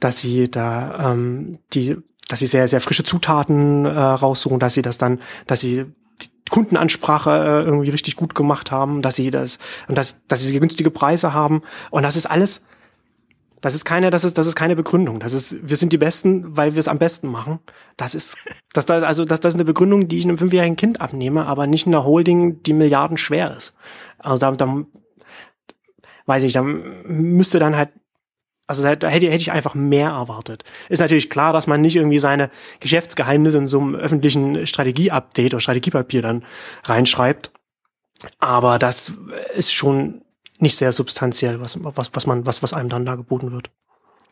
[0.00, 4.82] dass sie da ähm, die, dass sie sehr, sehr frische Zutaten äh, raussuchen, dass sie
[4.82, 5.84] das dann, dass sie
[6.22, 10.58] die Kundenansprache äh, irgendwie richtig gut gemacht haben, dass sie das und dass, dass sie
[10.58, 11.62] günstige Preise haben.
[11.90, 12.62] Und das ist alles
[13.64, 15.20] das ist keine, das ist, das ist keine Begründung.
[15.20, 17.60] Das ist, wir sind die Besten, weil wir es am besten machen.
[17.96, 18.36] Das ist,
[18.74, 21.66] das, das, also, das, das ist eine Begründung, die ich einem fünfjährigen Kind abnehme, aber
[21.66, 23.74] nicht einer Holding, die Milliarden schwer ist.
[24.18, 24.84] Also da, da
[26.26, 27.88] weiß ich, da müsste dann halt,
[28.66, 30.64] also da, da hätte, hätte ich einfach mehr erwartet.
[30.90, 32.50] Ist natürlich klar, dass man nicht irgendwie seine
[32.80, 36.44] Geschäftsgeheimnisse in so einem öffentlichen Strategie-Update oder Strategiepapier dann
[36.84, 37.50] reinschreibt.
[38.40, 39.14] Aber das
[39.56, 40.23] ist schon
[40.58, 43.70] nicht sehr substanziell, was, was, was man, was, was einem dann da geboten wird.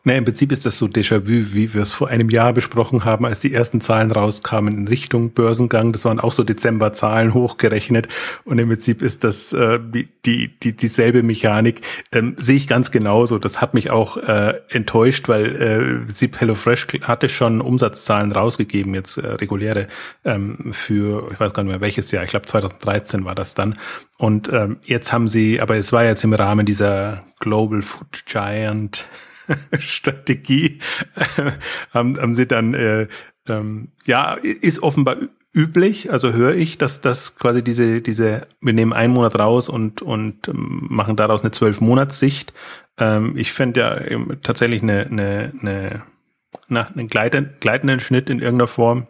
[0.05, 3.25] Naja, im Prinzip ist das so Déjà-vu, wie wir es vor einem Jahr besprochen haben,
[3.25, 5.93] als die ersten Zahlen rauskamen in Richtung Börsengang.
[5.93, 8.09] Das waren auch so Dezember-Zahlen hochgerechnet.
[8.43, 9.79] Und im Prinzip ist das äh,
[10.25, 11.79] die, die, dieselbe Mechanik.
[12.11, 13.39] Ähm, sehe ich ganz genauso.
[13.39, 19.15] Das hat mich auch äh, enttäuscht, weil äh, Sip HelloFresh hatte schon Umsatzzahlen rausgegeben, jetzt
[19.15, 19.87] äh, reguläre,
[20.25, 23.79] ähm, für, ich weiß gar nicht mehr welches Jahr, ich glaube 2013 war das dann.
[24.17, 29.05] Und ähm, jetzt haben sie, aber es war jetzt im Rahmen dieser Global Food Giant
[29.79, 30.79] Strategie
[31.91, 33.07] haben, haben sie dann äh,
[33.47, 35.17] ähm, ja ist offenbar
[35.53, 40.01] üblich, also höre ich, dass das quasi diese diese wir nehmen einen Monat raus und
[40.01, 42.53] und ähm, machen daraus eine zwölf Monatssicht.
[42.97, 46.03] Ähm, ich fände ja tatsächlich eine eine eine
[46.67, 49.07] na, einen gleitenden, gleitenden Schnitt in irgendeiner Form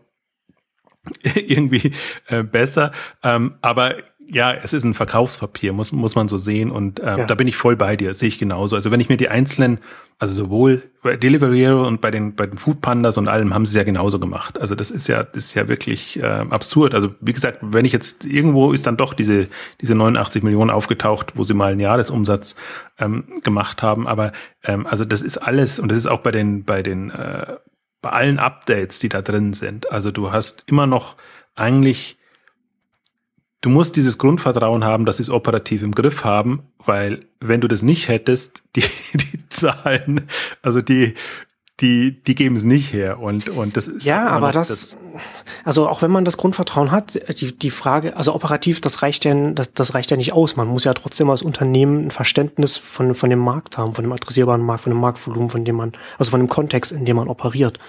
[1.35, 1.91] irgendwie
[2.27, 2.91] äh, besser.
[3.23, 3.95] Ähm, aber
[4.27, 6.71] ja, es ist ein Verkaufspapier, muss, muss man so sehen.
[6.71, 7.25] Und ähm, ja.
[7.25, 8.75] da bin ich voll bei dir, sehe ich genauso.
[8.75, 9.79] Also wenn ich mir die einzelnen,
[10.19, 13.71] also sowohl bei Deliveroo und bei den, bei den Food Pandas und allem haben sie
[13.71, 14.59] es ja genauso gemacht.
[14.59, 16.95] Also das ist ja, das ist ja wirklich äh, absurd.
[16.95, 19.47] Also wie gesagt, wenn ich jetzt irgendwo ist dann doch diese,
[19.81, 22.55] diese 89 Millionen aufgetaucht, wo sie mal einen Jahresumsatz
[22.99, 24.07] ähm, gemacht haben.
[24.07, 24.31] Aber
[24.63, 27.57] ähm, also das ist alles und das ist auch bei den, bei den, äh,
[28.01, 29.91] bei allen Updates, die da drin sind.
[29.91, 31.17] Also du hast immer noch
[31.55, 32.17] eigentlich
[33.63, 37.67] du musst dieses Grundvertrauen haben, dass sie es operativ im Griff haben, weil wenn du
[37.67, 38.83] das nicht hättest, die,
[39.15, 40.27] die Zahlen,
[40.61, 41.15] also die,
[41.79, 44.05] die, die geben es nicht her und, und das ist.
[44.05, 44.97] Ja, aber das, das,
[45.63, 49.51] also auch wenn man das Grundvertrauen hat, die, die Frage, also operativ, das reicht ja,
[49.51, 50.55] das, das reicht ja nicht aus.
[50.55, 54.11] Man muss ja trotzdem als Unternehmen ein Verständnis von, von dem Markt haben, von dem
[54.11, 57.27] adressierbaren Markt, von dem Marktvolumen, von dem man, also von dem Kontext, in dem man
[57.27, 57.79] operiert.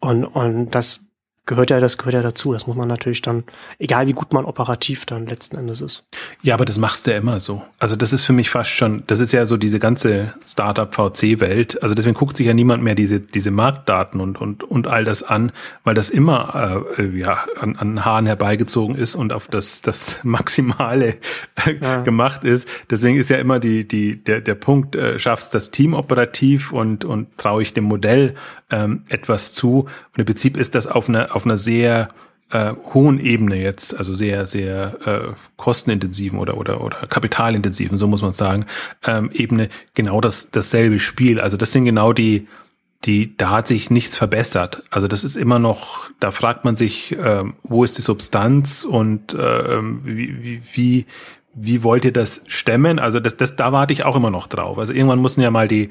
[0.00, 1.00] Und, und das
[1.46, 2.52] gehört ja, das gehört ja dazu.
[2.52, 3.44] Das muss man natürlich dann,
[3.78, 6.04] egal wie gut man operativ dann letzten Endes ist.
[6.42, 7.62] Ja, aber das machst du ja immer so.
[7.78, 11.82] Also das ist für mich fast schon, das ist ja so diese ganze Startup-VC-Welt.
[11.82, 15.22] Also deswegen guckt sich ja niemand mehr diese, diese Marktdaten und, und, und all das
[15.24, 15.50] an,
[15.82, 21.14] weil das immer äh, ja, an, an Haaren herbeigezogen ist und auf das, das Maximale
[21.66, 22.02] äh, ja.
[22.02, 22.68] gemacht ist.
[22.88, 27.04] Deswegen ist ja immer die, die, der, der Punkt, äh, schaffst das Team operativ und,
[27.04, 28.34] und traue ich dem Modell
[28.72, 29.80] ähm, etwas zu.
[29.80, 32.08] Und im Prinzip ist das auf einer auf einer sehr
[32.52, 38.22] äh, hohen Ebene jetzt, also sehr, sehr äh, kostenintensiven oder, oder, oder kapitalintensiven, so muss
[38.22, 38.66] man sagen,
[39.06, 41.40] ähm, Ebene genau das, dasselbe Spiel.
[41.40, 42.46] Also das sind genau die,
[43.04, 44.82] die, da hat sich nichts verbessert.
[44.90, 49.34] Also das ist immer noch, da fragt man sich, äh, wo ist die Substanz und
[49.34, 51.06] äh, wie, wie, wie,
[51.54, 52.98] wie wollt ihr das stemmen?
[52.98, 54.78] Also das, das, da warte ich auch immer noch drauf.
[54.78, 55.90] Also irgendwann müssen ja mal die,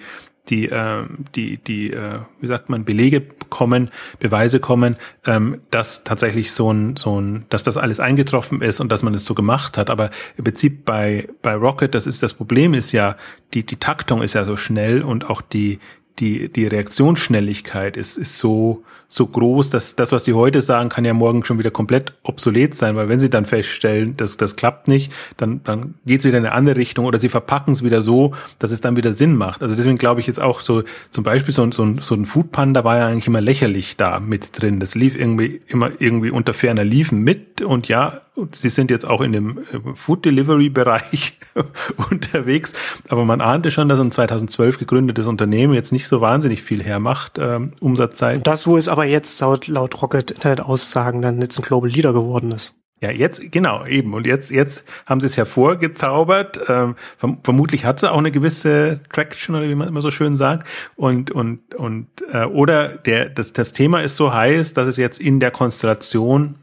[0.49, 6.51] die, äh, die, die, äh, wie sagt man, Belege kommen, Beweise kommen, ähm, dass tatsächlich
[6.51, 9.77] so ein, so ein, dass das alles eingetroffen ist und dass man es so gemacht
[9.77, 9.89] hat.
[9.89, 13.15] Aber im Prinzip bei, bei Rocket, das ist das Problem, ist ja,
[13.54, 15.80] die, die Taktung ist ja so schnell und auch die,
[16.19, 21.04] die, die Reaktionsschnelligkeit ist, ist so, so groß, dass das, was sie heute sagen, kann
[21.04, 24.88] ja morgen schon wieder komplett obsolet sein, weil wenn sie dann feststellen, dass das klappt
[24.88, 28.02] nicht, dann, dann geht es wieder in eine andere Richtung oder sie verpacken es wieder
[28.02, 29.62] so, dass es dann wieder Sinn macht.
[29.62, 32.84] Also deswegen glaube ich jetzt auch so, zum Beispiel so, so, so ein Food Panda
[32.84, 34.80] war ja eigentlich immer lächerlich da mit drin.
[34.80, 38.21] Das lief irgendwie immer irgendwie unter ferner Liefen mit und ja,
[38.52, 41.38] sie sind jetzt auch in dem äh, Food Delivery Bereich
[42.10, 42.74] unterwegs,
[43.10, 47.38] aber man ahnte schon, dass ein 2012 gegründetes Unternehmen jetzt nicht so wahnsinnig viel hermacht,
[47.39, 48.46] ähm, Umsatzzeit.
[48.48, 52.13] Das, wo es aber jetzt laut, laut Rocket Internet Aussagen dann jetzt ein Global Leader
[52.13, 52.76] geworden ist.
[53.04, 54.13] Ja, jetzt, genau, eben.
[54.13, 56.60] Und jetzt, jetzt haben sie es hervorgezaubert.
[56.70, 60.36] Ähm, verm vermutlich hat sie auch eine gewisse Traction, oder wie man immer so schön
[60.36, 60.67] sagt.
[60.96, 65.20] Und, und, und, äh, oder der, das, das Thema ist so heiß, dass es jetzt
[65.20, 66.61] in der Konstellation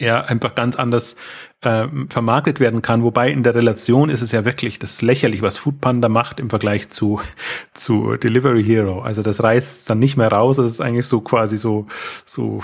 [0.00, 1.16] ja einfach ganz anders
[1.62, 3.02] äh, vermarktet werden kann.
[3.02, 6.50] Wobei in der Relation ist es ja wirklich, das ist lächerlich, was Foodpanda macht im
[6.50, 7.20] Vergleich zu,
[7.74, 9.00] zu Delivery Hero.
[9.02, 10.56] Also das reißt dann nicht mehr raus.
[10.56, 11.86] Das ist eigentlich so quasi so,
[12.24, 12.62] so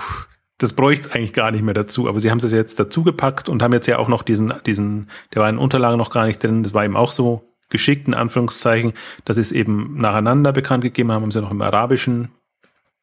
[0.58, 3.48] das bräuchte es eigentlich gar nicht mehr dazu, aber sie haben es jetzt dazu gepackt
[3.48, 6.42] und haben jetzt ja auch noch diesen, diesen, der war in Unterlagen noch gar nicht
[6.42, 10.82] drin, das war eben auch so geschickt, in Anführungszeichen, dass sie es eben nacheinander bekannt
[10.82, 12.30] gegeben haben, haben sie noch im arabischen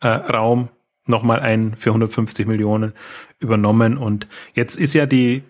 [0.02, 0.70] äh, Raum
[1.06, 2.94] nochmal einen für 150 Millionen
[3.40, 3.98] übernommen.
[3.98, 5.44] Und jetzt ist ja die,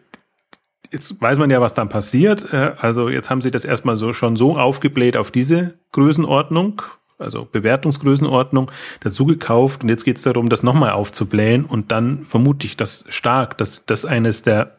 [0.92, 4.14] jetzt weiß man ja, was dann passiert, äh, also jetzt haben sie das erstmal so
[4.14, 6.82] schon so aufgebläht auf diese Größenordnung,
[7.20, 9.84] also Bewertungsgrößenordnung, dazu gekauft.
[9.84, 11.66] Und jetzt geht es darum, das nochmal aufzublähen.
[11.66, 14.78] Und dann vermute ich das stark, dass das eines der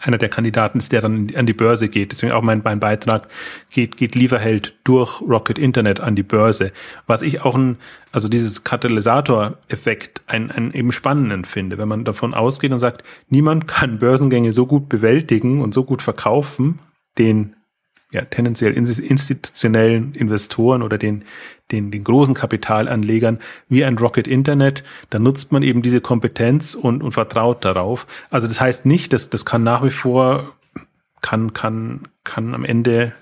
[0.00, 2.12] einer der Kandidaten ist, der dann an die Börse geht.
[2.12, 3.28] Deswegen auch mein, mein Beitrag
[3.70, 6.72] geht, geht Lieferheld durch Rocket Internet an die Börse.
[7.06, 7.76] Was ich auch ein,
[8.12, 13.66] also dieses Katalysator-Effekt einen, einen eben spannenden finde, wenn man davon ausgeht und sagt, niemand
[13.68, 16.78] kann Börsengänge so gut bewältigen und so gut verkaufen,
[17.18, 17.56] den
[18.12, 21.24] ja, tendenziell institutionellen Investoren oder den,
[21.72, 27.02] den, den großen Kapitalanlegern wie ein Rocket Internet, da nutzt man eben diese Kompetenz und,
[27.02, 28.06] und vertraut darauf.
[28.30, 30.54] Also das heißt nicht, dass das kann nach wie vor,
[31.20, 33.12] kann, kann, kann am Ende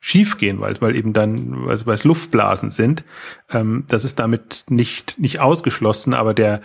[0.00, 3.04] schiefgehen, weil, weil eben dann, weil es Luftblasen sind.
[3.50, 6.60] Ähm, das ist damit nicht, nicht ausgeschlossen, aber der,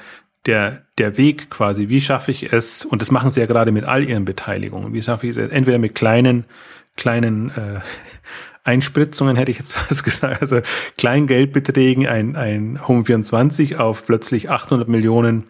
[0.45, 3.85] der, der Weg quasi, wie schaffe ich es, und das machen sie ja gerade mit
[3.85, 6.45] all ihren Beteiligungen, wie schaffe ich es entweder mit kleinen
[6.99, 7.79] kleinen äh,
[8.63, 10.61] Einspritzungen, hätte ich jetzt fast gesagt, also
[10.97, 15.47] Kleingeldbeträgen, ein, ein Home 24 auf plötzlich 800 Millionen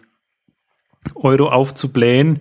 [1.14, 2.40] Euro aufzublähen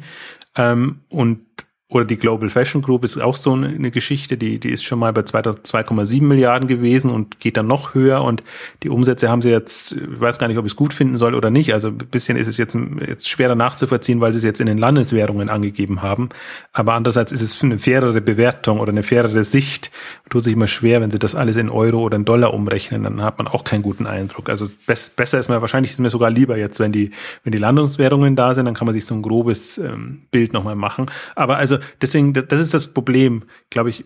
[0.56, 1.46] ähm, und
[1.92, 5.12] oder die Global Fashion Group ist auch so eine Geschichte, die, die ist schon mal
[5.12, 8.44] bei 2,7 Milliarden gewesen und geht dann noch höher und
[8.84, 11.34] die Umsätze haben sie jetzt, ich weiß gar nicht, ob ich es gut finden soll
[11.34, 11.74] oder nicht.
[11.74, 14.78] Also ein bisschen ist es jetzt, jetzt schwerer nachzuvollziehen, weil sie es jetzt in den
[14.78, 16.30] Landeswährungen angegeben haben.
[16.74, 19.90] Aber andererseits ist es eine fairere Bewertung oder eine fairere Sicht.
[20.30, 23.24] Tut sich immer schwer, wenn sie das alles in Euro oder in Dollar umrechnen, dann
[23.24, 24.50] hat man auch keinen guten Eindruck.
[24.50, 27.10] Also besser ist mir wahrscheinlich ist mir sogar lieber jetzt, wenn die,
[27.44, 30.76] wenn die Landungswährungen da sind, dann kann man sich so ein grobes ähm, Bild nochmal
[30.76, 31.08] machen.
[31.34, 34.06] Aber also deswegen, das ist das Problem, glaube ich.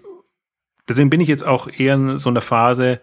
[0.87, 2.99] Deswegen bin ich jetzt auch eher in so einer Phase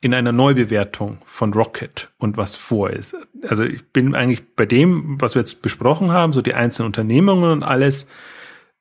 [0.00, 3.16] in einer Neubewertung von Rocket und was vor ist.
[3.48, 7.50] Also ich bin eigentlich bei dem, was wir jetzt besprochen haben, so die einzelnen Unternehmungen
[7.50, 8.06] und alles,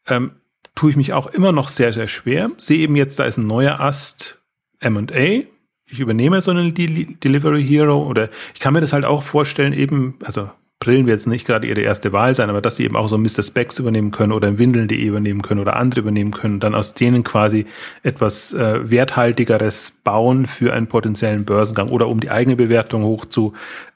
[0.08, 0.34] ähm,
[0.76, 2.52] tue ich mich auch immer noch sehr, sehr schwer.
[2.58, 4.42] Sehe eben jetzt, da ist ein neuer Ast
[4.80, 5.46] M&A.
[5.86, 10.18] Ich übernehme so einen Delivery Hero oder ich kann mir das halt auch vorstellen, eben,
[10.24, 10.50] also
[10.84, 13.18] Brillen wird jetzt nicht gerade ihre erste Wahl sein, aber dass sie eben auch so
[13.18, 13.42] Mr.
[13.42, 17.66] Specs übernehmen können oder Windeln.de übernehmen können oder andere übernehmen können, dann aus denen quasi
[18.04, 23.54] etwas äh, werthaltigeres bauen für einen potenziellen Börsengang oder um die eigene Bewertung hoch zu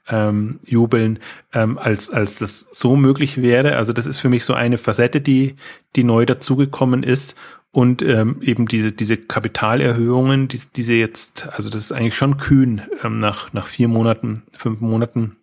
[0.08, 1.18] ähm, jubeln,
[1.52, 3.76] ähm, als, als das so möglich wäre.
[3.76, 5.56] Also das ist für mich so eine Facette, die,
[5.94, 7.36] die neu dazugekommen ist
[7.70, 12.80] und ähm, eben diese diese Kapitalerhöhungen, die, diese jetzt, also das ist eigentlich schon kühn
[13.04, 15.36] ähm, nach nach vier Monaten, fünf Monaten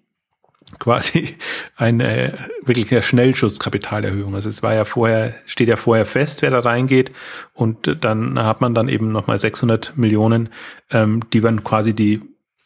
[0.79, 1.37] quasi
[1.75, 4.35] eine wirklich eine Schnellschusskapitalerhöhung.
[4.35, 7.11] Also es war ja vorher, steht ja vorher fest, wer da reingeht
[7.53, 10.49] und dann hat man dann eben nochmal 600 Millionen,
[10.91, 12.21] ähm, die man quasi die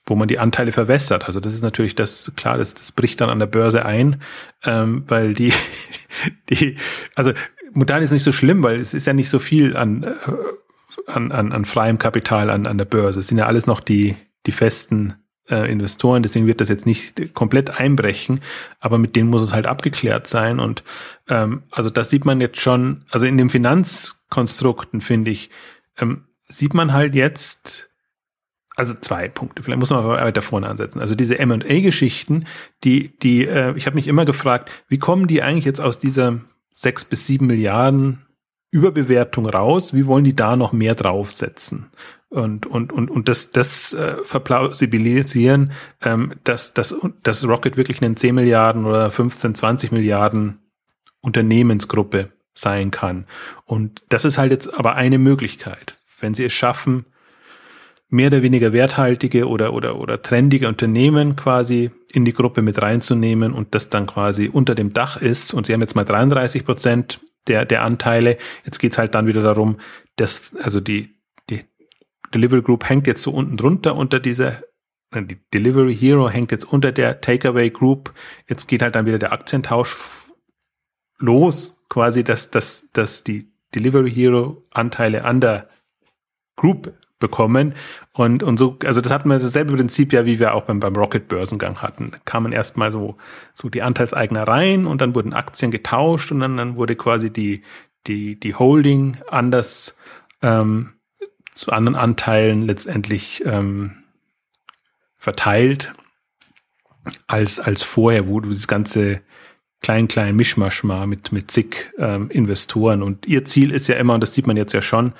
[0.10, 1.26] wo man die Anteile verwässert.
[1.26, 4.22] Also das ist natürlich das, klar, das, das bricht dann an der Börse ein,
[4.64, 5.54] ähm, weil die,
[6.50, 6.78] die,
[7.16, 7.32] also
[7.74, 10.16] Mutan ist nicht so schlimm, weil es ist ja nicht so viel an, äh,
[11.06, 13.20] an, an, an freiem Kapital an, an der Börse.
[13.20, 15.14] Es sind ja alles noch die, die festen
[15.50, 18.42] äh, Investoren, deswegen wird das jetzt nicht komplett einbrechen,
[18.80, 20.60] aber mit denen muss es halt abgeklärt sein.
[20.60, 20.84] Und
[21.28, 25.50] ähm, also das sieht man jetzt schon, also in den Finanzkonstrukten, finde ich,
[25.98, 27.90] ähm, sieht man halt jetzt,
[28.76, 31.00] also zwei Punkte, vielleicht muss man aber weiter vorne ansetzen.
[31.02, 32.46] Also diese MA-Geschichten,
[32.84, 36.40] die, die, äh, ich habe mich immer gefragt, wie kommen die eigentlich jetzt aus dieser
[36.74, 38.26] sechs bis sieben Milliarden
[38.72, 39.94] Überbewertung raus?
[39.94, 41.88] Wie wollen die da noch mehr draufsetzen?
[42.30, 48.16] Und und und und das das äh, verplausibilisieren, ähm, dass dass dass Rocket wirklich eine
[48.16, 50.60] 10 Milliarden oder 15 20 Milliarden
[51.22, 53.26] Unternehmensgruppe sein kann.
[53.66, 57.06] Und das ist halt jetzt aber eine Möglichkeit, wenn sie es schaffen
[58.10, 63.54] mehr oder weniger werthaltige oder oder oder trendige Unternehmen quasi in die Gruppe mit reinzunehmen
[63.54, 67.22] und das dann quasi unter dem Dach ist und sie haben jetzt mal 33 Prozent
[67.48, 69.78] der der Anteile jetzt geht's halt dann wieder darum
[70.16, 71.19] dass also die
[72.34, 74.62] Delivery Group hängt jetzt so unten drunter unter dieser,
[75.14, 78.14] die Delivery Hero hängt jetzt unter der Takeaway Group.
[78.48, 80.26] Jetzt geht halt dann wieder der Aktientausch
[81.18, 85.70] los, quasi, dass, dass, dass die Delivery Hero Anteile an der
[86.56, 87.76] Group bekommen.
[88.14, 90.96] Und, und so, also das hatten wir dasselbe Prinzip ja, wie wir auch beim, beim
[90.96, 92.12] Rocket-Börsengang hatten.
[92.12, 93.18] Da kamen erstmal so,
[93.54, 97.64] so die Anteilseigner rein und dann wurden Aktien getauscht und dann, dann wurde quasi die,
[98.08, 99.98] die, die Holding anders
[100.42, 100.94] ähm,
[101.60, 104.04] zu anderen Anteilen letztendlich ähm,
[105.16, 105.94] verteilt
[107.28, 109.22] als, als vorher, wo du das ganze
[109.82, 113.04] klein, klein Mischmasch mal mit, mit zig ähm, Investoren.
[113.04, 115.14] Und ihr Ziel ist ja immer, und das sieht man jetzt ja schon,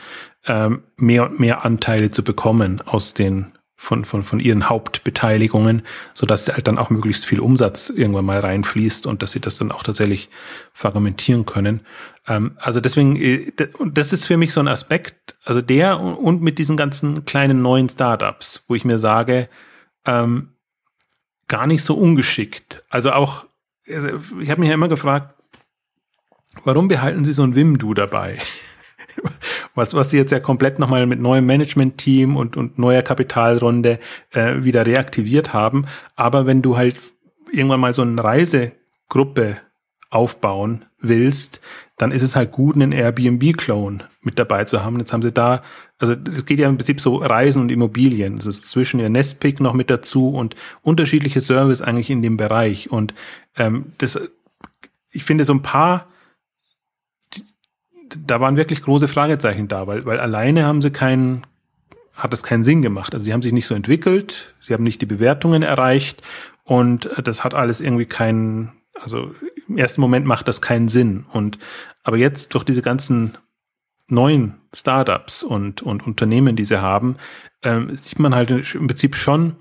[0.46, 6.26] ähm, mehr und mehr Anteile zu bekommen aus den von, von, von ihren Hauptbeteiligungen, so
[6.26, 9.72] dass halt dann auch möglichst viel Umsatz irgendwann mal reinfließt und dass sie das dann
[9.72, 10.30] auch tatsächlich
[10.74, 11.80] fragmentieren können.
[12.28, 13.54] Ähm, also deswegen, äh,
[13.94, 17.88] das ist für mich so ein Aspekt, also der und mit diesen ganzen kleinen neuen
[17.88, 19.48] Startups, wo ich mir sage,
[20.06, 20.50] ähm,
[21.48, 22.84] gar nicht so ungeschickt.
[22.90, 23.46] Also auch,
[23.88, 24.10] also
[24.42, 25.42] ich habe mich ja immer gefragt,
[26.66, 28.40] warum behalten Sie so ein Wimdu dabei?
[29.76, 34.00] was, was sie jetzt ja komplett nochmal mit neuem Management-Team und, und neuer Kapitalrunde
[34.32, 35.86] äh, wieder reaktiviert haben.
[36.16, 36.96] Aber wenn du halt
[37.52, 39.58] irgendwann mal so eine Reisegruppe
[40.10, 41.62] aufbauen willst,
[41.98, 44.98] dann ist es halt gut, einen Airbnb-Clone mit dabei zu haben.
[45.00, 45.62] Jetzt haben sie da,
[45.98, 48.38] also es geht ja im Prinzip so Reisen und Immobilien.
[48.38, 52.90] Ist zwischen ihr Nestpick noch mit dazu und unterschiedliche Service eigentlich in dem Bereich.
[52.90, 53.14] Und
[53.58, 54.20] ähm, das,
[55.12, 56.08] ich finde so ein paar
[58.28, 61.46] da waren wirklich große Fragezeichen da, weil, weil alleine haben sie keinen,
[62.14, 63.14] hat es keinen Sinn gemacht.
[63.14, 66.22] Also sie haben sich nicht so entwickelt, sie haben nicht die Bewertungen erreicht
[66.64, 69.34] und das hat alles irgendwie keinen, also
[69.68, 71.26] im ersten Moment macht das keinen Sinn.
[71.32, 71.60] Und
[72.04, 73.38] aber jetzt durch diese ganzen
[74.08, 77.18] neuen Startups und, und Unternehmen, die sie haben,
[77.64, 79.56] ähm, sieht man halt im Prinzip schon,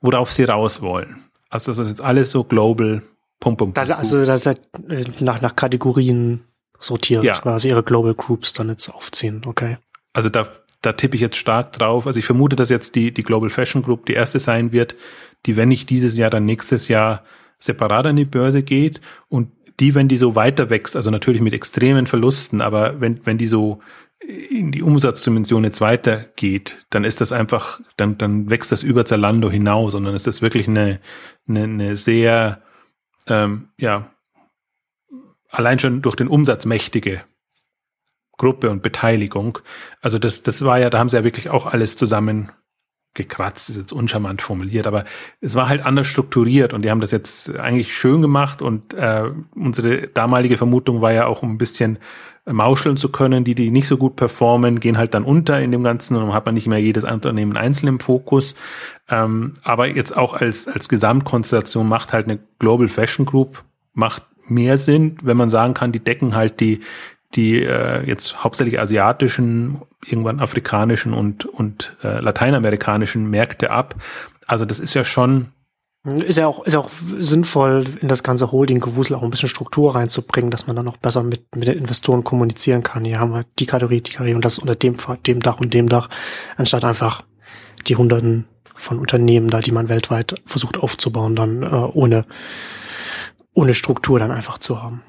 [0.00, 1.24] worauf sie raus wollen.
[1.50, 3.02] Also das ist jetzt alles so global.
[3.40, 6.40] Punkt, Punkt, das, also das ist nach, nach Kategorien
[6.78, 7.38] sortiert, ja.
[7.38, 9.78] quasi ihre Global Groups dann jetzt aufziehen, okay.
[10.12, 10.48] Also da,
[10.82, 12.06] da tippe ich jetzt stark drauf.
[12.06, 14.94] Also ich vermute, dass jetzt die, die Global Fashion Group die erste sein wird,
[15.46, 17.22] die, wenn nicht dieses Jahr, dann nächstes Jahr
[17.58, 21.52] separat an die Börse geht und die, wenn die so weiter wächst, also natürlich mit
[21.52, 23.80] extremen Verlusten, aber wenn, wenn die so
[24.20, 29.50] in die Umsatzdimension jetzt weitergeht, dann ist das einfach, dann, dann wächst das über Zalando
[29.50, 31.00] hinaus, sondern es ist wirklich eine,
[31.48, 32.62] eine, eine sehr,
[33.28, 34.10] ähm, ja,
[35.48, 37.22] allein schon durch den Umsatz mächtige
[38.36, 39.58] Gruppe und Beteiligung.
[40.00, 42.50] Also das, das war ja, da haben sie ja wirklich auch alles zusammen
[43.14, 45.04] gekratzt, ist jetzt uncharmant formuliert, aber
[45.40, 49.24] es war halt anders strukturiert und die haben das jetzt eigentlich schön gemacht und äh,
[49.56, 51.98] unsere damalige Vermutung war ja auch um ein bisschen
[52.46, 55.82] mauscheln zu können, die, die nicht so gut performen, gehen halt dann unter in dem
[55.82, 58.54] Ganzen und dann hat man nicht mehr jedes Unternehmen einzeln im Fokus.
[59.08, 64.76] Ähm, aber jetzt auch als, als Gesamtkonstellation macht halt eine Global Fashion Group, macht mehr
[64.76, 66.80] sind, wenn man sagen kann, die decken halt die,
[67.34, 73.96] die äh, jetzt hauptsächlich asiatischen, irgendwann afrikanischen und, und äh, lateinamerikanischen Märkte ab.
[74.46, 75.52] Also das ist ja schon
[76.04, 80.50] ist ja auch, ist auch sinnvoll, in das ganze Holding-Gewusel auch ein bisschen Struktur reinzubringen,
[80.50, 83.04] dass man dann auch besser mit, mit den Investoren kommunizieren kann.
[83.04, 84.94] Hier haben wir die Kategorie, die Kategorie und das unter dem,
[85.26, 86.08] dem Dach und dem Dach,
[86.56, 87.22] anstatt einfach
[87.88, 92.24] die Hunderten von Unternehmen da, die man weltweit versucht aufzubauen, dann äh, ohne
[93.58, 95.02] ohne Struktur dann einfach zu haben.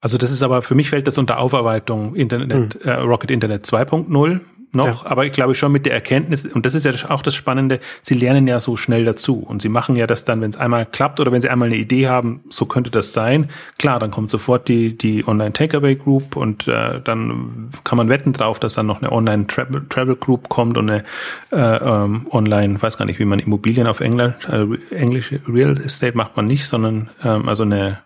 [0.00, 2.88] Also das ist aber, für mich fällt das unter Aufarbeitung Internet, mhm.
[2.88, 4.40] äh, Rocket Internet 2.0
[4.74, 5.10] noch, ja.
[5.10, 8.14] aber ich glaube schon mit der Erkenntnis, und das ist ja auch das Spannende, sie
[8.14, 11.20] lernen ja so schnell dazu und sie machen ja das dann, wenn es einmal klappt
[11.20, 13.50] oder wenn sie einmal eine Idee haben, so könnte das sein.
[13.78, 18.32] Klar, dann kommt sofort die, die Online Takeaway Group und äh, dann kann man wetten
[18.32, 21.04] drauf, dass dann noch eine Online Travel, Travel Group kommt und eine
[21.52, 26.16] äh, ähm, Online, weiß gar nicht, wie man Immobilien auf Englisch, äh, Englisch Real Estate
[26.16, 28.03] macht man nicht, sondern ähm, also eine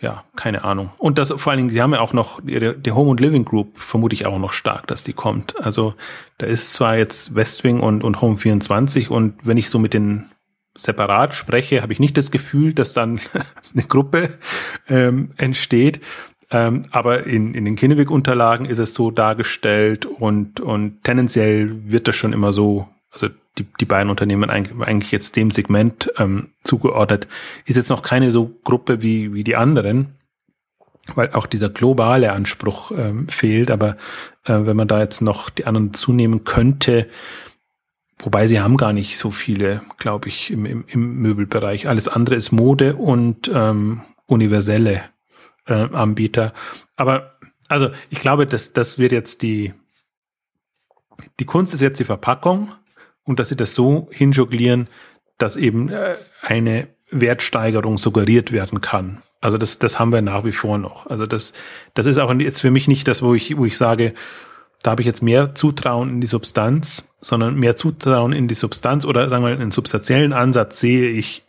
[0.00, 0.90] ja, keine Ahnung.
[0.98, 3.44] Und das vor allen Dingen, die haben ja auch noch, die, die Home and Living
[3.44, 5.54] Group vermute ich auch noch stark, dass die kommt.
[5.64, 5.94] Also
[6.38, 10.30] da ist zwar jetzt Westwing und, und Home 24 und wenn ich so mit den
[10.74, 13.20] separat spreche, habe ich nicht das Gefühl, dass dann
[13.72, 14.38] eine Gruppe
[14.88, 16.00] ähm, entsteht.
[16.50, 22.14] Ähm, aber in, in den Kinneweg-Unterlagen ist es so dargestellt und, und tendenziell wird das
[22.14, 23.28] schon immer so also
[23.58, 27.26] die, die beiden Unternehmen eigentlich jetzt dem Segment ähm, zugeordnet,
[27.64, 30.14] ist jetzt noch keine so Gruppe wie, wie die anderen,
[31.14, 33.70] weil auch dieser globale Anspruch ähm, fehlt.
[33.70, 33.96] Aber
[34.44, 37.08] äh, wenn man da jetzt noch die anderen zunehmen könnte,
[38.18, 41.88] wobei sie haben gar nicht so viele, glaube ich, im, im, im Möbelbereich.
[41.88, 45.02] Alles andere ist Mode und ähm, universelle
[45.66, 46.52] äh, Anbieter.
[46.96, 49.72] Aber also ich glaube, dass das wird jetzt die
[51.40, 52.72] die Kunst ist jetzt die Verpackung
[53.26, 54.88] und dass sie das so hinjonglieren,
[55.36, 59.22] dass eben äh, eine Wertsteigerung suggeriert werden kann.
[59.40, 61.06] Also das, das haben wir nach wie vor noch.
[61.06, 61.52] Also das,
[61.94, 64.14] das ist auch jetzt für mich nicht das, wo ich, wo ich sage,
[64.82, 69.04] da habe ich jetzt mehr Zutrauen in die Substanz, sondern mehr Zutrauen in die Substanz
[69.04, 71.44] oder sagen wir einen substanziellen Ansatz sehe ich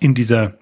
[0.00, 0.54] in dieser,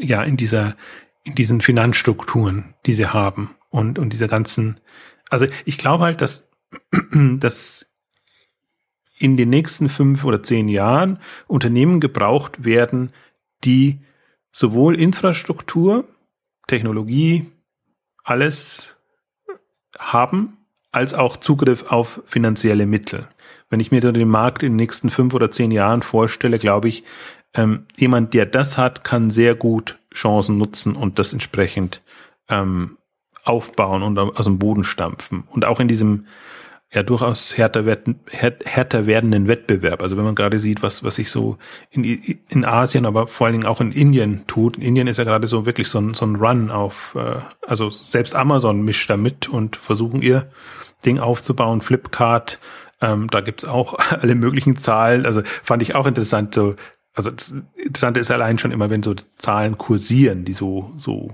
[0.00, 0.76] ja, in dieser,
[1.24, 4.80] in diesen Finanzstrukturen, die sie haben und, und dieser ganzen,
[5.30, 6.48] also ich glaube halt, dass,
[7.12, 7.86] dass
[9.22, 13.12] in den nächsten fünf oder zehn Jahren Unternehmen gebraucht werden,
[13.64, 14.00] die
[14.50, 16.04] sowohl Infrastruktur,
[16.66, 17.46] Technologie,
[18.24, 18.96] alles
[19.98, 20.56] haben,
[20.90, 23.26] als auch Zugriff auf finanzielle Mittel.
[23.70, 27.04] Wenn ich mir den Markt in den nächsten fünf oder zehn Jahren vorstelle, glaube ich,
[27.54, 32.02] ähm, jemand, der das hat, kann sehr gut Chancen nutzen und das entsprechend
[32.48, 32.98] ähm,
[33.44, 35.44] aufbauen und aus dem Boden stampfen.
[35.48, 36.26] Und auch in diesem
[36.92, 37.84] ja durchaus härter,
[38.64, 40.02] härter werdenden Wettbewerb.
[40.02, 41.56] Also wenn man gerade sieht, was, was sich so
[41.90, 44.76] in, in Asien, aber vor allen Dingen auch in Indien tut.
[44.76, 47.36] In Indien ist ja gerade so wirklich so ein, so ein Run auf, äh,
[47.66, 50.50] also selbst Amazon mischt da mit und versuchen ihr
[51.06, 51.80] Ding aufzubauen.
[51.80, 52.58] Flipkart,
[53.00, 55.24] ähm, da gibt's auch alle möglichen Zahlen.
[55.24, 56.54] Also fand ich auch interessant.
[56.54, 56.76] So,
[57.14, 61.30] also das Interessante ist allein schon immer, wenn so Zahlen kursieren, die so, so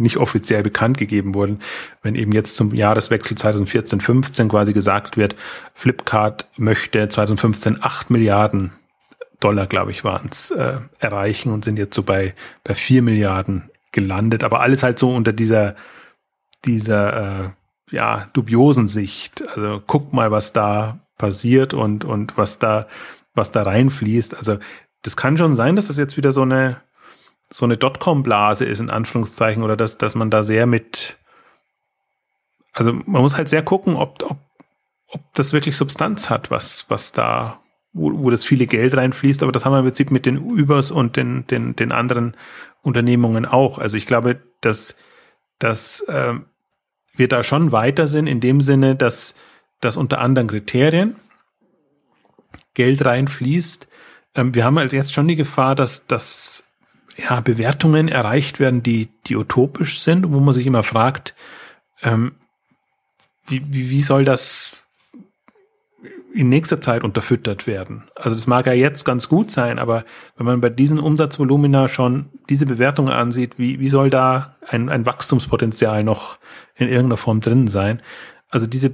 [0.00, 1.60] nicht offiziell bekannt gegeben wurden,
[2.02, 5.36] wenn eben jetzt zum Jahreswechsel 2014-15 quasi gesagt wird,
[5.74, 8.72] Flipkart möchte 2015 8 Milliarden
[9.40, 13.70] Dollar, glaube ich, waren es, äh, erreichen und sind jetzt so bei, bei 4 Milliarden
[13.90, 14.44] gelandet.
[14.44, 15.74] Aber alles halt so unter dieser,
[16.64, 17.50] dieser äh,
[17.90, 19.42] ja, dubiosen Sicht.
[19.48, 22.86] Also guck mal, was da passiert und, und was da,
[23.34, 24.36] was da reinfließt.
[24.36, 24.58] Also
[25.02, 26.76] das kann schon sein, dass das jetzt wieder so eine
[27.52, 31.18] so eine Dotcom-Blase ist, in Anführungszeichen, oder dass, dass man da sehr mit,
[32.72, 34.38] also man muss halt sehr gucken, ob, ob,
[35.08, 37.60] ob das wirklich Substanz hat, was, was da,
[37.92, 40.92] wo, wo das viele Geld reinfließt, aber das haben wir im Prinzip mit den Übers
[40.92, 42.36] und den, den, den anderen
[42.82, 43.78] Unternehmungen auch.
[43.78, 44.96] Also ich glaube, dass,
[45.58, 46.34] dass äh,
[47.14, 49.34] wir da schon weiter sind, in dem Sinne, dass,
[49.80, 51.16] dass unter anderen Kriterien
[52.74, 53.88] Geld reinfließt.
[54.36, 56.64] Ähm, wir haben also jetzt schon die Gefahr, dass, dass
[57.22, 61.34] ja, Bewertungen erreicht werden, die, die utopisch sind, wo man sich immer fragt,
[62.02, 62.32] ähm,
[63.46, 64.86] wie, wie, wie soll das
[66.32, 68.04] in nächster Zeit unterfüttert werden?
[68.14, 70.04] Also das mag ja jetzt ganz gut sein, aber
[70.36, 75.06] wenn man bei diesen Umsatzvolumina schon diese Bewertungen ansieht, wie, wie soll da ein, ein
[75.06, 76.38] Wachstumspotenzial noch
[76.76, 78.00] in irgendeiner Form drin sein?
[78.48, 78.92] Also diese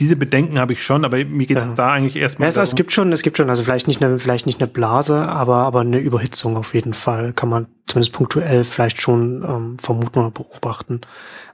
[0.00, 1.72] diese Bedenken habe ich schon, aber mir geht es ja.
[1.74, 2.46] da eigentlich erstmal.
[2.46, 4.66] Ja, es, es gibt schon, es gibt schon, also vielleicht nicht eine, vielleicht nicht eine
[4.66, 9.78] Blase, aber aber eine Überhitzung auf jeden Fall kann man zumindest punktuell vielleicht schon ähm,
[9.78, 11.02] vermuten oder beobachten.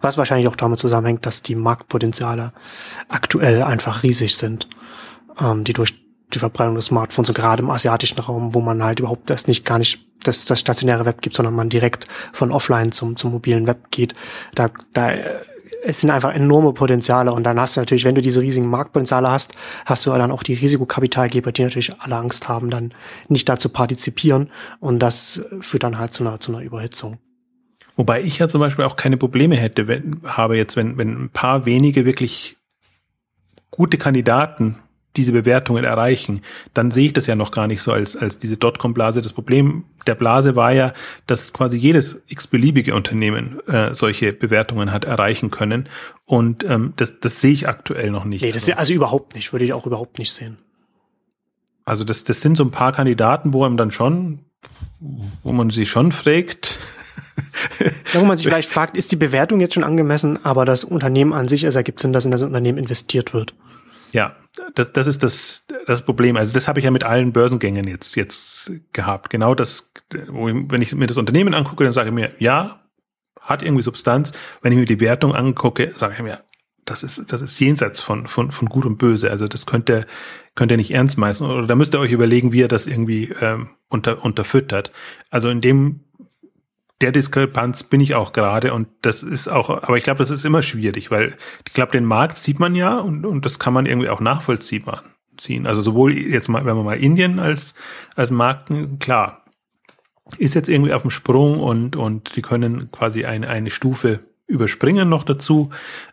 [0.00, 2.52] Was wahrscheinlich auch damit zusammenhängt, dass die Marktpotenziale
[3.08, 4.68] aktuell einfach riesig sind,
[5.40, 5.94] ähm, die durch
[6.32, 9.64] die Verbreitung des Smartphones und gerade im asiatischen Raum, wo man halt überhaupt erst nicht
[9.64, 13.66] gar nicht das, das stationäre Web gibt, sondern man direkt von offline zum, zum mobilen
[13.66, 14.14] Web geht,
[14.54, 15.10] da, da
[15.84, 19.30] es sind einfach enorme Potenziale und dann hast du natürlich, wenn du diese riesigen Marktpotenziale
[19.30, 19.54] hast,
[19.84, 22.92] hast du dann auch die Risikokapitalgeber, die natürlich alle Angst haben, dann
[23.28, 24.50] nicht dazu partizipieren
[24.80, 27.18] und das führt dann halt zu einer, zu einer Überhitzung.
[27.96, 31.30] Wobei ich ja zum Beispiel auch keine Probleme hätte, wenn, habe jetzt, wenn, wenn ein
[31.30, 32.56] paar wenige wirklich
[33.70, 34.76] gute Kandidaten
[35.16, 36.42] diese Bewertungen erreichen,
[36.74, 39.20] dann sehe ich das ja noch gar nicht so als, als diese Dotcom-Blase.
[39.20, 40.92] Das Problem der Blase war ja,
[41.26, 45.88] dass quasi jedes x-beliebige Unternehmen äh, solche Bewertungen hat erreichen können.
[46.24, 48.42] Und ähm, das, das sehe ich aktuell noch nicht.
[48.42, 50.58] Nee, das ist also überhaupt nicht, würde ich auch überhaupt nicht sehen.
[51.84, 54.40] Also das, das sind so ein paar Kandidaten, wo man dann schon,
[55.42, 56.78] wo man sich schon fragt,
[58.12, 61.32] ja, wo man sich vielleicht fragt, ist die Bewertung jetzt schon angemessen, aber das Unternehmen
[61.32, 63.54] an sich, es ergibt Sinn, dass in das Unternehmen investiert wird.
[64.12, 64.36] Ja,
[64.74, 66.36] das, das ist das, das Problem.
[66.36, 69.30] Also das habe ich ja mit allen Börsengängen jetzt, jetzt gehabt.
[69.30, 72.80] Genau das, wenn ich mir das Unternehmen angucke, dann sage ich mir, ja,
[73.40, 74.32] hat irgendwie Substanz.
[74.62, 76.40] Wenn ich mir die Wertung angucke, sage ich mir,
[76.84, 79.30] das ist, das ist jenseits von, von, von Gut und Böse.
[79.30, 80.06] Also das könnt ihr,
[80.54, 81.44] könnt ihr nicht ernst meisten.
[81.44, 84.92] Oder da müsst ihr euch überlegen, wie ihr das irgendwie ähm, unter, unterfüttert.
[85.30, 86.00] Also in dem
[87.00, 90.44] der Diskrepanz bin ich auch gerade und das ist auch, aber ich glaube, das ist
[90.44, 91.34] immer schwierig, weil
[91.66, 95.02] ich glaube, den Markt sieht man ja und, und das kann man irgendwie auch nachvollziehbar
[95.36, 95.66] ziehen.
[95.66, 97.74] Also sowohl jetzt mal, wenn man mal Indien als,
[98.14, 99.44] als Markt, klar,
[100.38, 105.08] ist jetzt irgendwie auf dem Sprung und, und die können quasi eine, eine Stufe überspringen
[105.08, 105.70] noch dazu.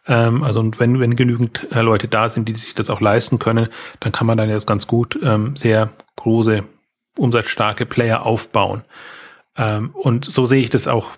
[0.07, 3.39] Ähm, also und wenn, wenn genügend äh, Leute da sind, die sich das auch leisten
[3.39, 3.69] können,
[3.99, 6.63] dann kann man dann jetzt ganz gut ähm, sehr große,
[7.17, 8.83] umsatzstarke Player aufbauen.
[9.55, 11.11] Ähm, und so sehe ich das auch,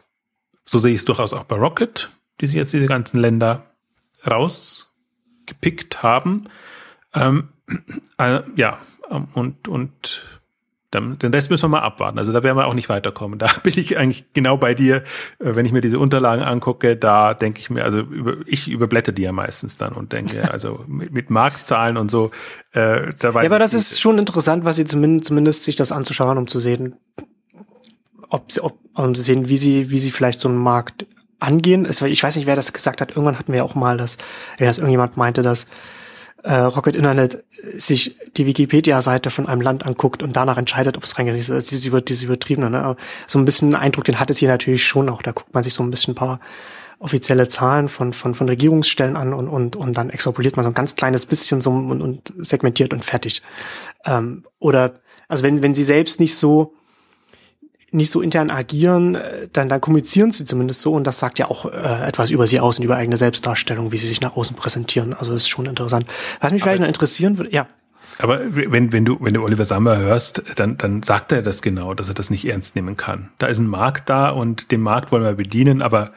[0.65, 2.09] so sehe ich es durchaus auch bei Rocket,
[2.41, 3.65] die sich jetzt diese ganzen Länder
[4.27, 6.45] rausgepickt haben.
[7.13, 7.49] Ähm,
[8.17, 8.79] äh, ja,
[9.09, 10.25] ähm, und, und
[10.91, 12.19] Dann, den Rest müssen wir mal abwarten.
[12.19, 13.37] Also da werden wir auch nicht weiterkommen.
[13.39, 14.97] Da bin ich eigentlich genau bei dir,
[15.39, 19.11] äh, wenn ich mir diese Unterlagen angucke, da denke ich mir, also über, ich überblätter
[19.11, 22.31] die ja meistens dann und denke, also mit, mit Marktzahlen und so,
[22.71, 25.91] äh, da weiß Ja, aber das ist schon interessant, was sie zumindest, zumindest sich das
[25.91, 26.95] anzuschauen, um zu sehen,
[28.29, 31.05] ob sie, ob, um zu sehen, wie sie, wie sie vielleicht so einen Markt
[31.39, 31.85] angehen.
[31.89, 33.11] Ich weiß nicht, wer das gesagt hat.
[33.11, 34.17] Irgendwann hatten wir auch mal das,
[34.57, 35.67] wenn das irgendjemand meinte, dass
[36.43, 37.43] äh, Rocket Internet
[37.75, 41.35] sich die Wikipedia-Seite von einem Land anguckt und danach entscheidet, ob es reingeht.
[41.35, 42.69] Das ist dieses, über, dieses Übertriebene.
[42.69, 42.95] Ne?
[43.27, 45.21] So ein bisschen Eindruck, den hat es hier natürlich schon auch.
[45.21, 46.39] Da guckt man sich so ein bisschen ein paar
[46.99, 50.75] offizielle Zahlen von, von, von Regierungsstellen an und, und, und dann extrapoliert man so ein
[50.75, 53.41] ganz kleines bisschen so und, und segmentiert und fertig.
[54.05, 54.93] Ähm, oder,
[55.27, 56.73] also wenn, wenn sie selbst nicht so
[57.95, 61.49] nicht so intern agieren, äh, dann, dann kommunizieren sie zumindest so und das sagt ja
[61.49, 64.55] auch äh, etwas über sie aus und über eigene Selbstdarstellung, wie sie sich nach außen
[64.55, 65.13] präsentieren.
[65.13, 66.05] Also das ist schon interessant.
[66.41, 67.67] Was mich aber, vielleicht noch interessieren würde, ja.
[68.19, 71.93] Aber wenn, wenn du, wenn du Oliver Sammer hörst, dann, dann sagt er das genau,
[71.93, 73.29] dass er das nicht ernst nehmen kann.
[73.39, 76.13] Da ist ein Markt da und den Markt wollen wir bedienen, aber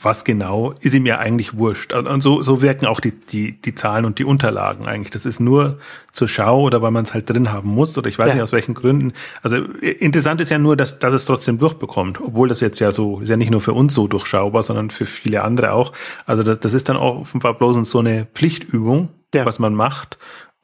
[0.00, 1.92] was genau, ist ihm ja eigentlich wurscht.
[1.92, 5.10] Und so, so wirken auch die, die, die Zahlen und die Unterlagen eigentlich.
[5.10, 5.78] Das ist nur
[6.12, 8.34] zur Schau oder weil man es halt drin haben muss oder ich weiß ja.
[8.34, 9.12] nicht aus welchen Gründen.
[9.42, 13.20] Also interessant ist ja nur, dass, dass es trotzdem durchbekommt, obwohl das jetzt ja so,
[13.20, 15.92] ist ja nicht nur für uns so durchschaubar, sondern für viele andere auch.
[16.26, 19.44] Also das, das ist dann auch offenbar bloß so eine Pflichtübung, ja.
[19.44, 20.18] was man macht.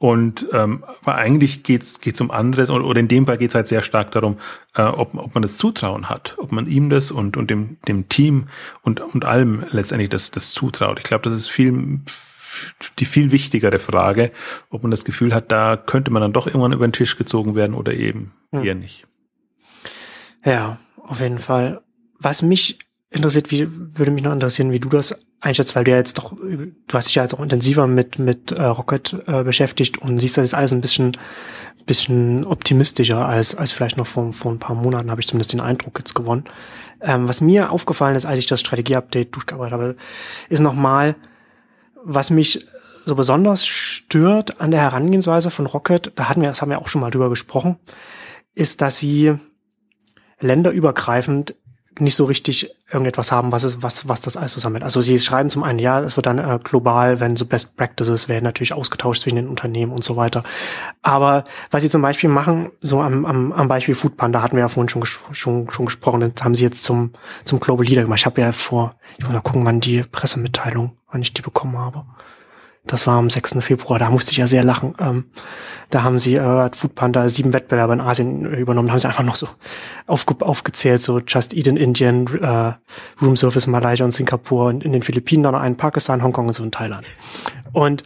[0.05, 3.67] Und ähm, aber eigentlich geht's geht's um anderes oder, oder in dem Fall geht's halt
[3.67, 4.37] sehr stark darum,
[4.75, 8.07] äh, ob, ob man das Zutrauen hat, ob man ihm das und und dem dem
[8.07, 8.45] Team
[8.83, 10.99] und und allem letztendlich das das zutraut.
[10.99, 12.01] Ich glaube, das ist viel
[12.99, 14.31] die viel wichtigere Frage,
[14.69, 17.55] ob man das Gefühl hat, da könnte man dann doch irgendwann über den Tisch gezogen
[17.55, 18.63] werden oder eben hm.
[18.63, 19.07] eher nicht.
[20.43, 21.81] Ja, auf jeden Fall.
[22.19, 22.77] Was mich
[23.09, 26.33] interessiert, wie würde mich noch interessieren, wie du das einschätzt, weil du ja jetzt doch,
[26.35, 30.37] du hast dich ja jetzt auch intensiver mit mit äh, Rocket äh, beschäftigt und siehst
[30.37, 31.17] das jetzt alles ein bisschen
[31.85, 35.61] bisschen optimistischer als als vielleicht noch vor vor ein paar Monaten habe ich zumindest den
[35.61, 36.45] Eindruck jetzt gewonnen.
[37.01, 39.95] Ähm, was mir aufgefallen ist, als ich das Strategieupdate durchgearbeitet habe,
[40.49, 41.15] ist nochmal,
[42.03, 42.65] was mich
[43.05, 46.87] so besonders stört an der Herangehensweise von Rocket, da hatten wir, das haben wir auch
[46.87, 47.77] schon mal drüber gesprochen,
[48.55, 49.35] ist, dass sie
[50.39, 51.55] länderübergreifend
[51.99, 54.83] nicht so richtig irgendetwas haben, was es, was, was das alles so sammelt.
[54.83, 58.27] Also sie schreiben zum einen, ja, es wird dann äh, global, wenn so Best Practices
[58.27, 60.43] werden natürlich ausgetauscht zwischen den Unternehmen und so weiter.
[61.01, 64.67] Aber was sie zum Beispiel machen, so am, am, am Beispiel Foodpanda hatten wir ja
[64.67, 67.11] vorhin schon, schon, schon gesprochen, das haben sie jetzt zum,
[67.43, 68.19] zum Global Leader gemacht.
[68.19, 71.77] Ich habe ja vor, ich muss mal gucken, wann die Pressemitteilung, wann ich die bekommen
[71.77, 72.05] habe.
[72.87, 73.57] Das war am 6.
[73.61, 74.93] Februar, da musste ich ja sehr lachen.
[74.99, 75.25] Ähm,
[75.89, 79.47] da haben sie äh, Foodpanda sieben Wettbewerbe in Asien übernommen, haben sie einfach noch so
[80.07, 82.73] aufge aufgezählt, so Just Eat in Indien, äh,
[83.21, 86.47] Room Service in Malaysia und Singapur und in den Philippinen dann noch einen Pakistan, Hongkong
[86.47, 87.05] und so in Thailand.
[87.73, 88.03] Und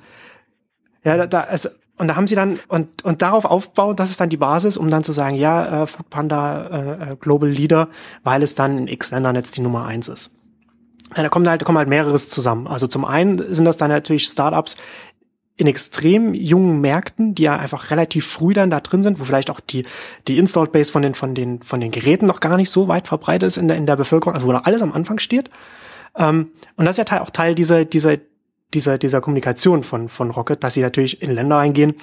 [1.04, 4.22] ja, da, da also, und da haben sie dann und und darauf aufbauen, das ist
[4.22, 7.90] dann die Basis, um dann zu sagen, ja, äh, Foodpanda äh, äh Global Leader,
[8.24, 10.32] weil es dann in X Ländern jetzt die Nummer eins ist.
[11.16, 12.68] Ja, da kommt halt, kommt halt mehreres zusammen.
[12.68, 14.76] Also zum einen sind das dann natürlich Startups
[15.60, 19.50] in extrem jungen Märkten, die ja einfach relativ früh dann da drin sind, wo vielleicht
[19.50, 19.86] auch die,
[20.28, 23.10] die Installed Base von den, von den, von den Geräten noch gar nicht so weit
[23.10, 25.50] verbreitet ist in der, in der Bevölkerung, also wo da alles am Anfang steht.
[26.16, 28.18] Ähm, und das ist ja auch Teil dieser, dieser,
[28.74, 31.96] dieser, dieser Kommunikation von, von Rocket, dass sie natürlich in Länder eingehen,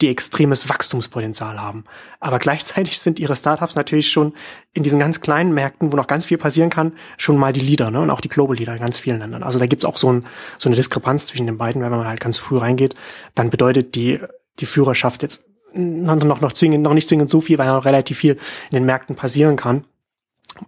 [0.00, 1.84] die extremes Wachstumspotenzial haben.
[2.20, 4.34] Aber gleichzeitig sind ihre Startups natürlich schon
[4.74, 7.90] in diesen ganz kleinen Märkten, wo noch ganz viel passieren kann, schon mal die Leader,
[7.90, 8.00] ne?
[8.00, 9.42] Und auch die Global Leader in ganz vielen Ländern.
[9.42, 10.26] Also da gibt's auch so, ein,
[10.58, 12.94] so eine Diskrepanz zwischen den beiden, wenn man halt ganz früh reingeht,
[13.34, 14.20] dann bedeutet die,
[14.58, 15.42] die Führerschaft jetzt
[15.72, 18.32] noch, noch, noch zwingend, noch nicht zwingend so viel, weil noch relativ viel
[18.70, 19.84] in den Märkten passieren kann.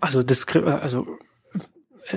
[0.01, 1.07] Also, Diskre also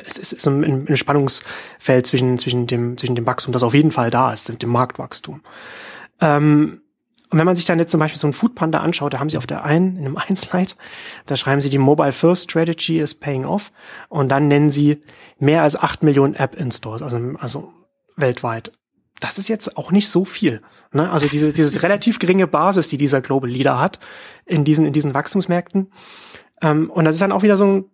[0.05, 4.09] es ist ein, ein Spannungsfeld zwischen, zwischen, dem, zwischen dem Wachstum, das auf jeden Fall
[4.09, 5.41] da ist, dem Marktwachstum.
[6.21, 6.81] Ähm,
[7.29, 9.37] und wenn man sich dann jetzt zum Beispiel so ein Foodpanda anschaut, da haben sie
[9.37, 10.73] auf der einen, in einem Einslide,
[11.25, 13.71] da schreiben sie, die Mobile First Strategy is paying off.
[14.09, 15.03] Und dann nennen sie
[15.39, 17.73] mehr als acht Millionen App-Installs, also, also
[18.15, 18.71] weltweit.
[19.19, 20.61] Das ist jetzt auch nicht so viel.
[20.91, 21.09] Ne?
[21.09, 23.99] Also diese, diese relativ geringe Basis, die dieser Global Leader hat
[24.45, 25.91] in diesen, in diesen Wachstumsmärkten.
[26.61, 27.85] Ähm, und das ist dann auch wieder so ein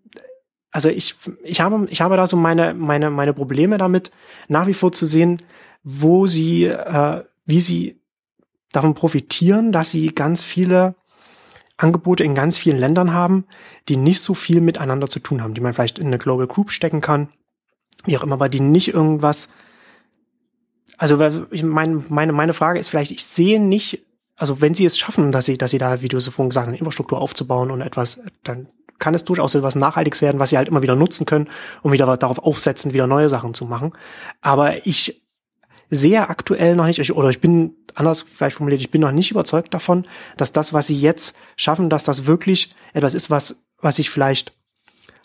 [0.71, 4.11] also ich, ich habe, ich habe da so meine, meine, meine Probleme damit,
[4.47, 5.41] nach wie vor zu sehen,
[5.83, 8.01] wo sie, äh, wie sie
[8.71, 10.95] davon profitieren, dass sie ganz viele
[11.75, 13.45] Angebote in ganz vielen Ländern haben,
[13.89, 16.71] die nicht so viel miteinander zu tun haben, die man vielleicht in eine Global Group
[16.71, 17.29] stecken kann,
[18.05, 19.49] wie auch immer, aber die nicht irgendwas,
[20.97, 24.05] also meine, meine, meine Frage ist vielleicht, ich sehe nicht,
[24.35, 26.67] also wenn sie es schaffen, dass sie, dass sie da, wie du so vorhin gesagt
[26.67, 28.67] hast, eine Infrastruktur aufzubauen und etwas dann
[29.01, 31.49] kann es durchaus etwas Nachhaltiges werden, was sie halt immer wieder nutzen können,
[31.81, 33.91] um wieder darauf aufsetzen, wieder neue Sachen zu machen.
[34.39, 35.21] Aber ich
[35.89, 39.73] sehr aktuell noch nicht, oder ich bin anders vielleicht formuliert, ich bin noch nicht überzeugt
[39.73, 40.05] davon,
[40.37, 44.53] dass das, was sie jetzt schaffen, dass das wirklich etwas ist, was, was sich vielleicht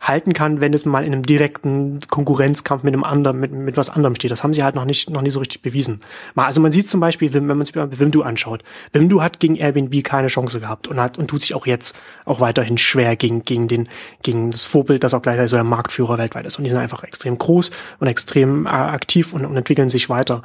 [0.00, 3.88] halten kann, wenn es mal in einem direkten Konkurrenzkampf mit einem anderen, mit, mit was
[3.88, 4.30] anderem steht.
[4.30, 6.00] Das haben sie halt noch nicht, noch nicht so richtig bewiesen.
[6.34, 8.62] Mal, also man sieht zum Beispiel, wenn, man sich Wimdu anschaut.
[8.92, 12.40] Wimdu hat gegen Airbnb keine Chance gehabt und hat, und tut sich auch jetzt auch
[12.40, 13.88] weiterhin schwer gegen, gegen den,
[14.22, 16.58] gegen das Vorbild, das auch gleichzeitig so der Marktführer weltweit ist.
[16.58, 20.42] Und die sind einfach extrem groß und extrem äh, aktiv und, und entwickeln sich weiter.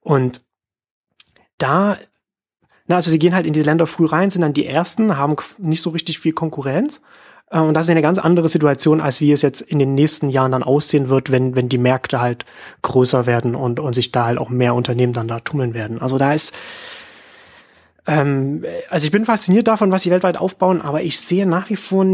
[0.00, 0.42] Und
[1.58, 1.96] da
[2.88, 5.34] na, also sie gehen halt in diese Länder früh rein, sind dann die ersten, haben
[5.58, 7.00] nicht so richtig viel Konkurrenz
[7.50, 10.52] und das ist eine ganz andere Situation, als wie es jetzt in den nächsten Jahren
[10.52, 12.44] dann aussehen wird, wenn, wenn die Märkte halt
[12.82, 16.02] größer werden und, und sich da halt auch mehr Unternehmen dann da tummeln werden.
[16.02, 16.52] Also da ist,
[18.08, 21.76] ähm, also ich bin fasziniert davon, was sie weltweit aufbauen, aber ich sehe nach wie
[21.76, 22.04] vor,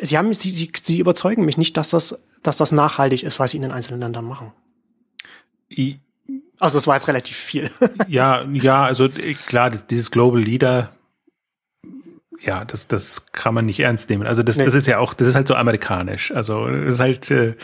[0.00, 3.52] sie haben, sie, sie, sie überzeugen mich nicht, dass das, dass das nachhaltig ist, was
[3.52, 4.52] sie in den einzelnen Ländern machen.
[5.70, 6.00] I
[6.58, 7.70] also das war jetzt relativ viel.
[8.06, 9.08] ja, ja, also
[9.48, 10.92] klar, dieses Global Leader
[12.44, 14.26] ja, das, das kann man nicht ernst nehmen.
[14.26, 14.64] Also das, nee.
[14.64, 16.32] das ist ja auch, das ist halt so amerikanisch.
[16.32, 17.54] Also das ist halt, äh,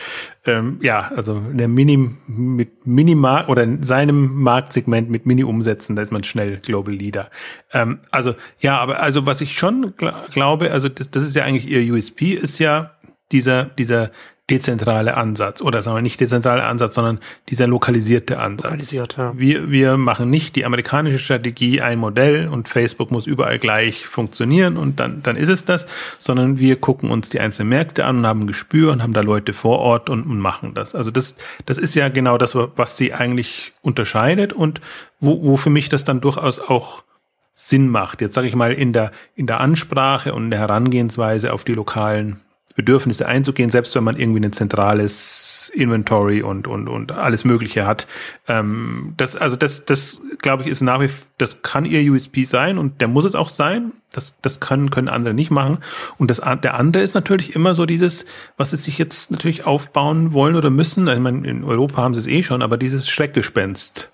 [0.47, 6.13] ähm, ja, also der Mini mit Minimal oder in seinem Marktsegment mit Mini-Umsätzen, da ist
[6.13, 7.29] man schnell Global Leader.
[7.73, 11.45] Ähm, also ja, aber also was ich schon gl glaube, also das, das ist ja
[11.45, 12.93] eigentlich ihr USP, ist ja
[13.33, 14.11] dieser, dieser
[14.51, 17.19] dezentrale Ansatz oder sagen wir nicht dezentrale Ansatz, sondern
[17.49, 18.71] dieser lokalisierte Ansatz.
[18.71, 19.33] Lokalisiert, ja.
[19.37, 24.77] Wir, wir machen nicht die amerikanische Strategie ein Modell und Facebook muss überall gleich funktionieren
[24.79, 25.87] und dann, dann ist es das,
[26.17, 29.21] sondern wir gucken uns die einzelnen Märkte an und haben ein Gespür und haben da
[29.21, 30.95] Leute vor Ort und, und machen das.
[30.95, 31.37] Also das,
[31.67, 34.81] das ist ja genau das, was sie eigentlich unterscheidet und
[35.21, 37.05] wo, wo für mich das dann durchaus auch
[37.53, 38.23] Sinn macht.
[38.23, 41.75] Jetzt sage ich mal in der, in der Ansprache und in der Herangehensweise auf die
[41.75, 42.41] lokalen
[42.79, 48.07] Bedürfnisse einzugehen, selbst wenn man irgendwie ein zentrales Inventory und, und, und alles Mögliche hat.
[48.47, 52.79] Ähm, das, also das, das glaube ich, ist nach wie das kann ihr USP sein
[52.79, 53.91] und der muss es auch sein.
[54.13, 55.79] Das, das können, können andere nicht machen.
[56.19, 58.27] Und das, der andere ist natürlich immer so dieses,
[58.57, 61.09] was sie sich jetzt natürlich aufbauen wollen oder müssen.
[61.09, 64.09] Ich meine, in Europa haben sie es eh schon, aber dieses Schreckgespenst,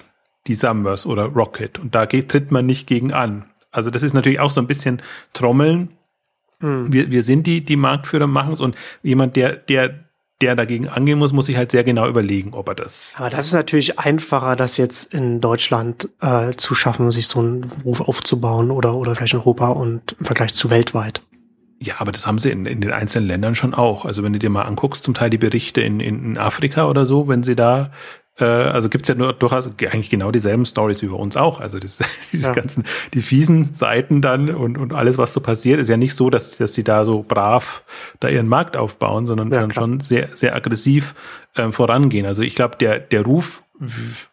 [0.46, 1.78] die Summers oder Rocket.
[1.78, 3.44] Und da geht, tritt man nicht gegen an.
[3.72, 5.02] Also das ist natürlich auch so ein bisschen
[5.34, 5.90] Trommeln
[6.64, 6.92] Mhm.
[6.92, 10.04] Wir, wir sind die, die Marktführer machen es und jemand, der, der,
[10.40, 13.14] der dagegen angehen muss, muss sich halt sehr genau überlegen, ob er das.
[13.18, 17.64] Aber das ist natürlich einfacher, das jetzt in Deutschland äh, zu schaffen, sich so einen
[17.84, 21.22] Ruf aufzubauen oder, oder vielleicht in Europa und im Vergleich zu weltweit.
[21.80, 24.06] Ja, aber das haben sie in, in den einzelnen Ländern schon auch.
[24.06, 27.28] Also wenn du dir mal anguckst, zum Teil die Berichte in, in Afrika oder so,
[27.28, 27.90] wenn sie da
[28.43, 31.61] also gibt's ja nur durchaus eigentlich genau dieselben Stories wie bei uns auch.
[31.61, 32.01] Also das,
[32.32, 32.53] diese ja.
[32.53, 36.30] ganzen, die fiesen Seiten dann und, und alles, was so passiert, ist ja nicht so,
[36.30, 37.85] dass, dass sie da so brav
[38.20, 41.14] da ihren Markt aufbauen, sondern ja, schon sehr, sehr aggressiv
[41.57, 42.26] ähm, vorangehen.
[42.26, 43.62] Also ich glaube, der, der Ruf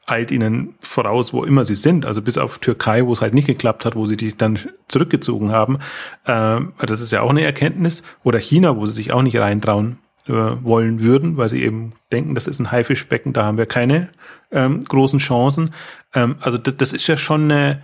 [0.05, 2.05] eilt ihnen voraus, wo immer sie sind.
[2.05, 5.51] Also bis auf Türkei, wo es halt nicht geklappt hat, wo sie dich dann zurückgezogen
[5.51, 5.79] haben.
[6.27, 8.03] Ähm, das ist ja auch eine Erkenntnis.
[8.23, 9.97] Oder China, wo sie sich auch nicht reintrauen
[10.27, 14.09] äh, wollen würden, weil sie eben denken, das ist ein Haifischbecken, da haben wir keine
[14.51, 15.73] ähm, großen Chancen.
[16.13, 17.81] Ähm, also das, ist ja schon eine,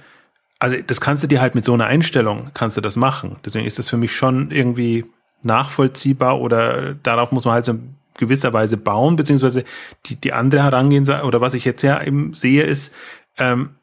[0.60, 3.38] also das kannst du dir halt mit so einer Einstellung, kannst du das machen.
[3.46, 5.06] Deswegen ist das für mich schon irgendwie
[5.44, 9.64] nachvollziehbar oder darauf muss man halt so in gewisser Weise bauen, beziehungsweise
[10.06, 12.92] die, die andere Herangehensweise, oder was ich jetzt ja eben sehe, ist,
[13.38, 13.77] ähm,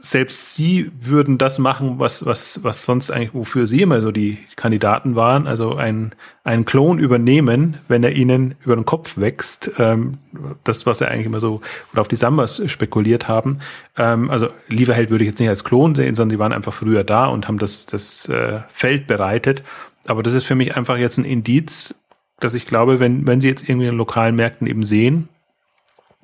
[0.00, 4.38] selbst sie würden das machen, was, was, was sonst eigentlich, wofür sie immer so die
[4.56, 10.18] Kandidaten waren, also ein, einen Klon übernehmen, wenn er ihnen über den Kopf wächst, ähm,
[10.64, 11.60] das, was er eigentlich immer so,
[11.92, 13.58] oder auf die Sambas spekuliert haben.
[13.96, 17.04] Ähm, also Lieferheld würde ich jetzt nicht als Klon sehen, sondern die waren einfach früher
[17.04, 19.64] da und haben das, das äh, Feld bereitet.
[20.06, 21.94] Aber das ist für mich einfach jetzt ein Indiz,
[22.40, 25.28] dass ich glaube, wenn, wenn sie jetzt irgendwie in lokalen Märkten eben sehen,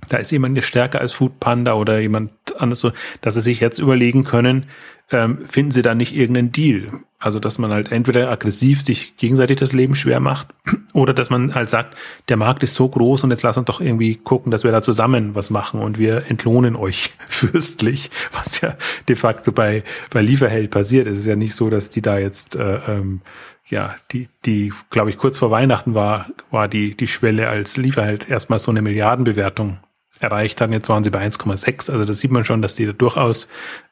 [0.08, 3.78] da ist jemand stärker als Food Panda oder jemand anderes so, dass sie sich jetzt
[3.78, 4.66] überlegen können,
[5.10, 6.92] ähm, finden sie da nicht irgendeinen Deal?
[7.18, 10.48] Also, dass man halt entweder aggressiv sich gegenseitig das Leben schwer macht
[10.92, 11.96] oder dass man halt sagt,
[12.28, 14.82] der Markt ist so groß und jetzt lass uns doch irgendwie gucken, dass wir da
[14.82, 18.76] zusammen was machen und wir entlohnen euch fürstlich, was ja
[19.08, 21.06] de facto bei, bei Lieferheld passiert.
[21.06, 23.22] Es ist ja nicht so, dass die da jetzt, äh, ähm,
[23.66, 28.28] ja, die, die, glaube ich, kurz vor Weihnachten war, war die, die Schwelle als Lieferheld
[28.28, 29.78] erstmal so eine Milliardenbewertung
[30.20, 30.72] erreicht haben.
[30.72, 31.90] Jetzt waren sie bei 1,6.
[31.90, 33.48] Also das sieht man schon, dass die da durchaus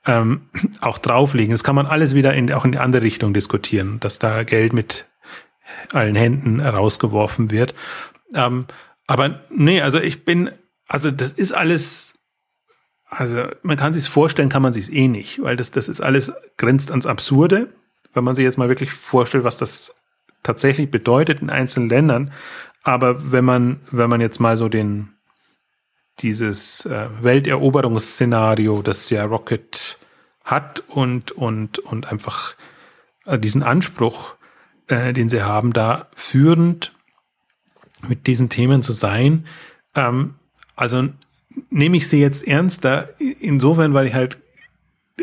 [0.06, 0.48] ähm,
[0.80, 1.52] auch drauflegen.
[1.52, 4.72] Das kann man alles wieder in, auch in die andere Richtung diskutieren, dass da Geld
[4.72, 5.06] mit
[5.92, 7.74] allen Händen rausgeworfen wird.
[8.34, 8.66] Ähm,
[9.06, 10.50] aber nee, also ich bin,
[10.86, 12.14] also das ist alles,
[13.06, 16.32] also man kann sich vorstellen, kann man sich eh nicht, weil das, das ist alles
[16.56, 17.74] grenzt ans Absurde,
[18.14, 19.94] wenn man sich jetzt mal wirklich vorstellt, was das
[20.42, 22.32] tatsächlich bedeutet in einzelnen Ländern.
[22.82, 25.14] Aber wenn man, wenn man jetzt mal so den,
[26.22, 29.98] dieses äh, Welteroberungsszenario, das ja Rocket
[30.44, 32.54] hat und, und, und einfach
[33.26, 34.34] äh, diesen Anspruch,
[34.88, 36.92] äh, den sie haben, da führend
[38.08, 39.46] mit diesen Themen zu sein.
[39.94, 40.34] Ähm,
[40.74, 41.08] also
[41.70, 44.38] nehme ich sie jetzt ernster, insofern, weil ich halt,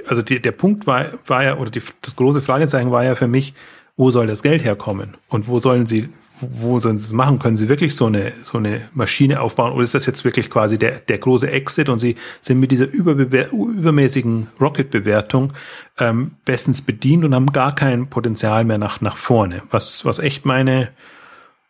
[0.08, 3.28] also die, der Punkt war, war ja, oder die, das große Fragezeichen war ja für
[3.28, 3.54] mich,
[3.97, 5.18] wo soll das Geld herkommen?
[5.28, 6.10] Und wo sollen sie,
[6.41, 7.39] wo sollen sie es machen?
[7.39, 9.73] Können sie wirklich so eine, so eine Maschine aufbauen?
[9.73, 12.87] Oder ist das jetzt wirklich quasi der, der große Exit und sie sind mit dieser
[12.91, 15.53] übermäßigen Rocket-Bewertung
[15.97, 19.61] ähm, bestens bedient und haben gar kein Potenzial mehr nach, nach vorne?
[19.71, 20.89] Was, was echt meine,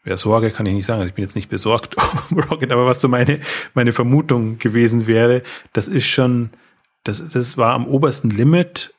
[0.05, 1.95] ja, Sorge kann ich nicht sagen, also ich bin jetzt nicht besorgt
[2.31, 3.39] um Rocket, aber was so meine,
[3.73, 5.43] meine Vermutung gewesen wäre,
[5.73, 6.51] das ist schon,
[7.03, 8.93] das, das war am obersten Limit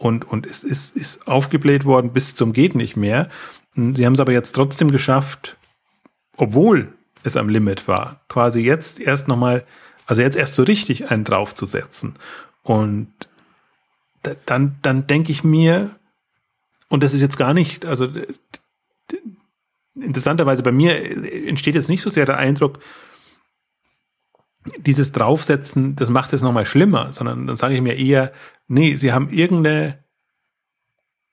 [0.00, 3.28] und, und es ist, ist aufgebläht worden bis zum geht nicht mehr.
[3.74, 5.58] Sie haben es aber jetzt trotzdem geschafft,
[6.38, 9.66] obwohl es am Limit war, quasi jetzt erst nochmal,
[10.06, 12.14] also jetzt erst so richtig einen draufzusetzen.
[12.62, 13.12] Und
[14.46, 15.90] dann, dann denke ich mir,
[16.88, 18.08] und das ist jetzt gar nicht, also
[19.94, 20.96] interessanterweise bei mir
[21.46, 22.78] entsteht jetzt nicht so sehr der Eindruck,
[24.78, 28.32] dieses Draufsetzen, das macht es nochmal schlimmer, sondern dann sage ich mir eher,
[28.70, 29.98] nee, sie haben irgendeine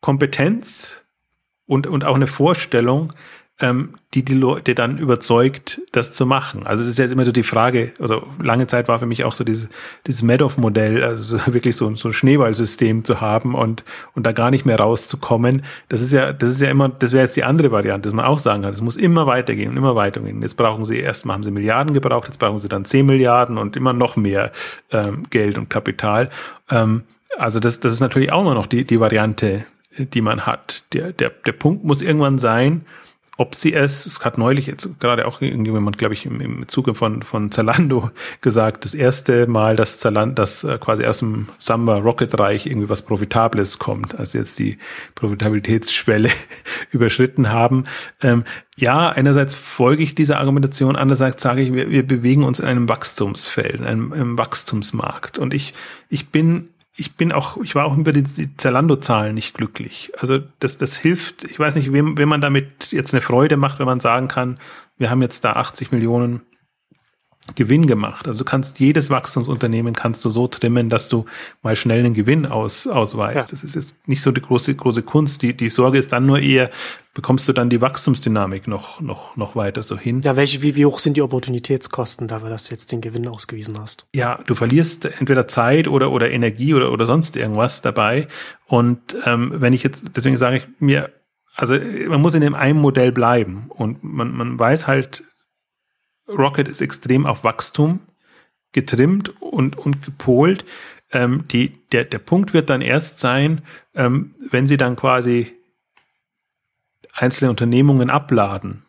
[0.01, 1.05] Kompetenz
[1.65, 3.13] und, und auch eine Vorstellung,
[3.59, 6.65] ähm, die die Leute dann überzeugt, das zu machen.
[6.67, 9.33] Also das ist jetzt immer so die Frage, also lange Zeit war für mich auch
[9.33, 9.69] so dieses,
[10.05, 13.83] dieses Madoff-Modell, also so wirklich so, so ein Schneeballsystem zu haben und,
[14.13, 15.63] und da gar nicht mehr rauszukommen.
[15.89, 18.25] Das ist ja, das ist ja immer, das wäre jetzt die andere Variante, dass man
[18.25, 20.41] auch sagen kann, es muss immer weitergehen und immer weitergehen.
[20.41, 23.75] Jetzt brauchen sie erstmal, haben sie Milliarden gebraucht, jetzt brauchen sie dann 10 Milliarden und
[23.75, 24.51] immer noch mehr
[24.91, 26.29] ähm, Geld und Kapital.
[26.69, 27.03] Ähm,
[27.38, 29.65] also das, das ist natürlich auch immer noch die, die Variante,
[29.97, 30.84] die man hat.
[30.93, 32.86] Der, der, der Punkt muss irgendwann sein,
[33.38, 36.95] ob sie es, es hat neulich jetzt gerade auch irgendjemand, glaube ich, im, im Zuge
[36.95, 38.09] von, von Zalando
[38.41, 42.89] gesagt, das erste Mal, dass Zalando, dass äh, quasi aus dem Samba Rocket Reich irgendwie
[42.89, 44.80] was Profitables kommt, also jetzt die
[45.13, 46.32] Profitabilitätsschwelle
[46.91, 47.84] überschritten haben.
[48.21, 48.43] Ähm,
[48.75, 52.89] ja, einerseits folge ich dieser Argumentation, andererseits sage ich, wir, wir bewegen uns in einem
[52.89, 55.38] Wachstumsfeld, in einem, einem Wachstumsmarkt.
[55.38, 55.75] Und ich,
[56.09, 58.26] ich bin ich bin auch, ich war auch über die,
[58.58, 60.12] Zalando-Zahlen nicht glücklich.
[60.18, 63.80] Also das, das hilft, ich weiß nicht, wem, wenn man damit jetzt eine Freude macht,
[63.80, 64.60] wenn man sagen kann,
[64.98, 66.41] wir haben jetzt da 80 Millionen
[67.56, 68.28] Gewinn gemacht.
[68.28, 71.26] Also du kannst jedes Wachstumsunternehmen kannst du so trimmen, dass du
[71.62, 73.52] mal schnell einen Gewinn aus, ausweist.
[73.52, 73.58] Ja.
[73.58, 75.41] Das ist jetzt nicht so die große, große Kunst.
[75.41, 76.70] Die, die Sorge ist dann nur eher,
[77.14, 80.22] bekommst du dann die Wachstumsdynamik noch, noch, noch weiter so hin.
[80.22, 83.80] Ja, welche, wie, wie hoch sind die Opportunitätskosten, da wir das jetzt den Gewinn ausgewiesen
[83.80, 84.06] hast?
[84.14, 88.28] Ja, du verlierst entweder Zeit oder, oder Energie oder, oder sonst irgendwas dabei.
[88.68, 91.10] Und ähm, wenn ich jetzt, deswegen sage ich mir,
[91.56, 91.76] also
[92.08, 95.24] man muss in dem einen Modell bleiben und man, man weiß halt,
[96.28, 97.99] Rocket ist extrem auf Wachstum
[98.71, 100.65] getrimmt und, und gepolt.
[101.11, 103.61] Ähm, die, der, der Punkt wird dann erst sein,
[103.95, 105.53] ähm, wenn sie dann quasi
[107.13, 108.86] einzelne Unternehmungen abladen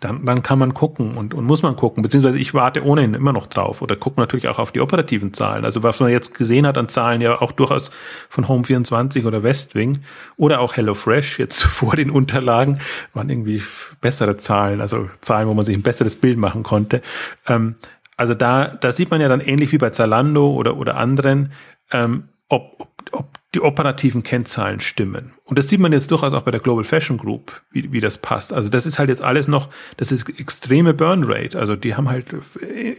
[0.00, 3.32] dann, dann kann man gucken und, und muss man gucken, beziehungsweise ich warte ohnehin immer
[3.32, 5.64] noch drauf oder gucke natürlich auch auf die operativen Zahlen.
[5.64, 7.90] Also was man jetzt gesehen hat an Zahlen ja auch durchaus
[8.28, 9.98] von Home24 oder Westwing
[10.36, 12.78] oder auch HelloFresh jetzt vor den Unterlagen
[13.14, 13.62] waren irgendwie
[14.00, 17.02] bessere Zahlen, also Zahlen, wo man sich ein besseres Bild machen konnte.
[17.46, 17.76] Ähm,
[18.16, 21.52] also da, da sieht man ja dann ähnlich wie bei Zalando oder, oder anderen,
[21.92, 25.32] ähm, ob, ob, ob die operativen Kennzahlen stimmen.
[25.44, 28.18] Und das sieht man jetzt durchaus auch bei der Global Fashion Group, wie, wie das
[28.18, 28.52] passt.
[28.52, 31.58] Also das ist halt jetzt alles noch, das ist extreme Burn Rate.
[31.58, 32.26] Also die haben halt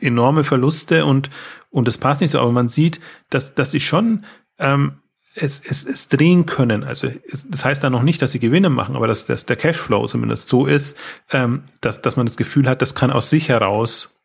[0.02, 1.30] enorme Verluste und,
[1.70, 2.40] und das passt nicht so.
[2.40, 4.26] Aber man sieht, dass, dass sie schon
[4.58, 4.94] ähm,
[5.36, 6.84] es, es, es drehen können.
[6.84, 9.56] Also es, das heißt da noch nicht, dass sie Gewinne machen, aber dass, dass der
[9.56, 10.98] Cashflow zumindest so ist,
[11.32, 14.18] ähm, dass, dass man das Gefühl hat, das kann aus sich heraus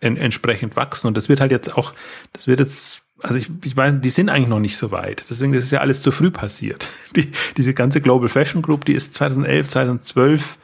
[0.00, 1.08] en, entsprechend wachsen.
[1.08, 1.94] Und das wird halt jetzt auch,
[2.32, 5.24] das wird jetzt also ich, ich weiß, die sind eigentlich noch nicht so weit.
[5.28, 6.88] Deswegen ist ja alles zu früh passiert.
[7.16, 10.58] Die, diese ganze Global Fashion Group, die ist 2011, 2012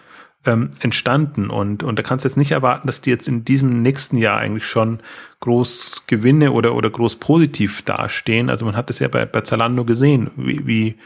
[0.47, 3.83] ähm, entstanden und und da kannst du jetzt nicht erwarten, dass die jetzt in diesem
[3.83, 5.01] nächsten Jahr eigentlich schon
[5.41, 8.49] groß Gewinne oder oder groß positiv dastehen.
[8.49, 10.97] Also man hat das ja bei, bei Zalando gesehen, wie, wie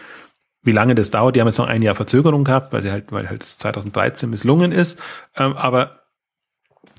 [0.62, 1.36] wie lange das dauert.
[1.36, 4.72] Die haben jetzt noch ein Jahr Verzögerung gehabt, weil sie halt weil halt 2013 misslungen
[4.72, 4.98] ist.
[5.36, 5.99] Ähm, aber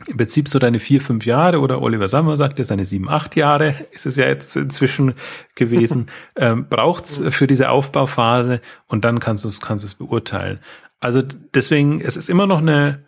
[0.08, 3.36] im Prinzip so deine vier, fünf Jahre oder Oliver Sammer sagt ja seine sieben, acht
[3.36, 5.14] Jahre ist es ja jetzt inzwischen
[5.56, 10.60] gewesen, ähm, braucht's für diese Aufbauphase und dann kannst du es, kannst du es beurteilen.
[11.00, 11.22] Also
[11.54, 13.06] deswegen, es ist immer noch eine,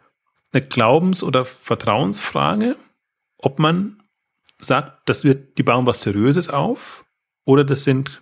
[0.51, 2.75] eine Glaubens- oder Vertrauensfrage,
[3.37, 4.01] ob man
[4.57, 7.05] sagt, das wird, die bauen was Seriöses auf
[7.45, 8.21] oder das sind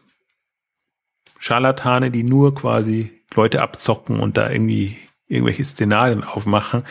[1.40, 4.98] Scharlatane, die nur quasi Leute abzocken und da irgendwie
[5.28, 6.84] irgendwelche Szenarien aufmachen.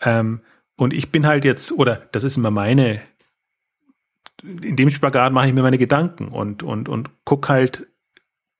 [0.00, 0.40] Ähm,
[0.76, 3.02] Und ich bin halt jetzt, oder das ist immer meine,
[4.42, 7.86] in dem Spagat mache ich mir meine Gedanken und, und, und guck halt,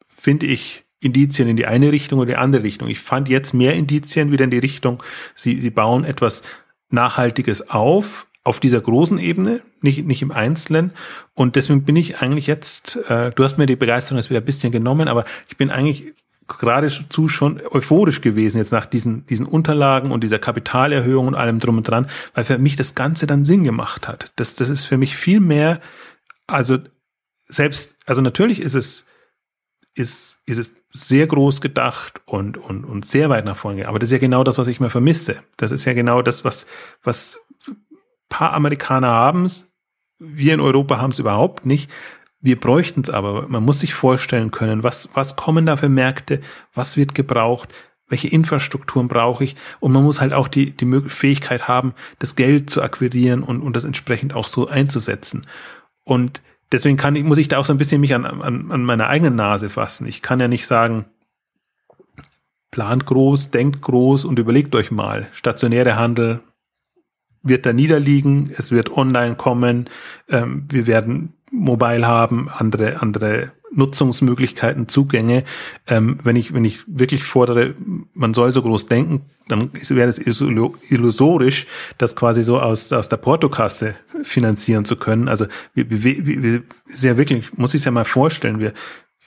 [0.09, 2.89] finde ich Indizien in die eine Richtung oder die andere Richtung.
[2.89, 5.03] Ich fand jetzt mehr Indizien wieder in die Richtung,
[5.35, 6.43] sie, sie bauen etwas
[6.91, 10.93] Nachhaltiges auf, auf dieser großen Ebene, nicht, nicht im Einzelnen.
[11.35, 14.45] Und deswegen bin ich eigentlich jetzt, äh, du hast mir die Begeisterung jetzt wieder ein
[14.45, 16.13] bisschen genommen, aber ich bin eigentlich
[16.47, 21.79] geradezu schon euphorisch gewesen jetzt nach diesen, diesen Unterlagen und dieser Kapitalerhöhung und allem drum
[21.79, 24.33] und dran, weil für mich das Ganze dann Sinn gemacht hat.
[24.37, 25.81] Das, das ist für mich viel mehr,
[26.47, 26.79] also
[27.47, 29.07] selbst, also natürlich ist es,
[29.95, 33.89] ist, ist es sehr groß gedacht und, und, und sehr weit nach vorne.
[33.89, 35.37] Aber das ist ja genau das, was ich mir vermisse.
[35.57, 36.67] Das ist ja genau das, was,
[37.03, 37.41] was
[38.29, 39.71] paar Amerikaner haben es.
[40.19, 41.91] Wir in Europa haben es überhaupt nicht.
[42.43, 43.49] Wir bräuchten es aber.
[43.49, 46.41] Man muss sich vorstellen können, was, was kommen da für Märkte,
[46.75, 47.69] was wird gebraucht,
[48.09, 49.57] welche Infrastrukturen brauche ich.
[49.79, 53.77] Und man muss halt auch die, die Fähigkeit haben, das Geld zu akquirieren und, und
[53.77, 55.47] das entsprechend auch so einzusetzen.
[56.03, 58.85] Und deswegen kann ich, muss ich da auch so ein bisschen mich an, an, an
[58.85, 60.09] meiner eigenen Nase fassen.
[60.09, 61.05] Ich kann ja nicht sagen,
[62.73, 65.29] plant groß, denkt groß und überlegt euch mal.
[65.31, 66.41] Stationäre Handel
[67.45, 69.89] wird da niederliegen, es wird online kommen,
[70.29, 75.45] ähm, wir werden mobile haben, andere, andere Nutzungsmöglichkeiten, Zugänge.
[75.87, 77.75] Ähm, wenn ich, wenn ich wirklich fordere,
[78.15, 81.67] man soll so groß denken, dann wäre es illusorisch,
[81.99, 85.29] das quasi so aus, aus der Portokasse finanzieren zu können.
[85.29, 88.73] Also wir, wir, wir, sehr wirklich, muss ich es ja mal vorstellen, wir,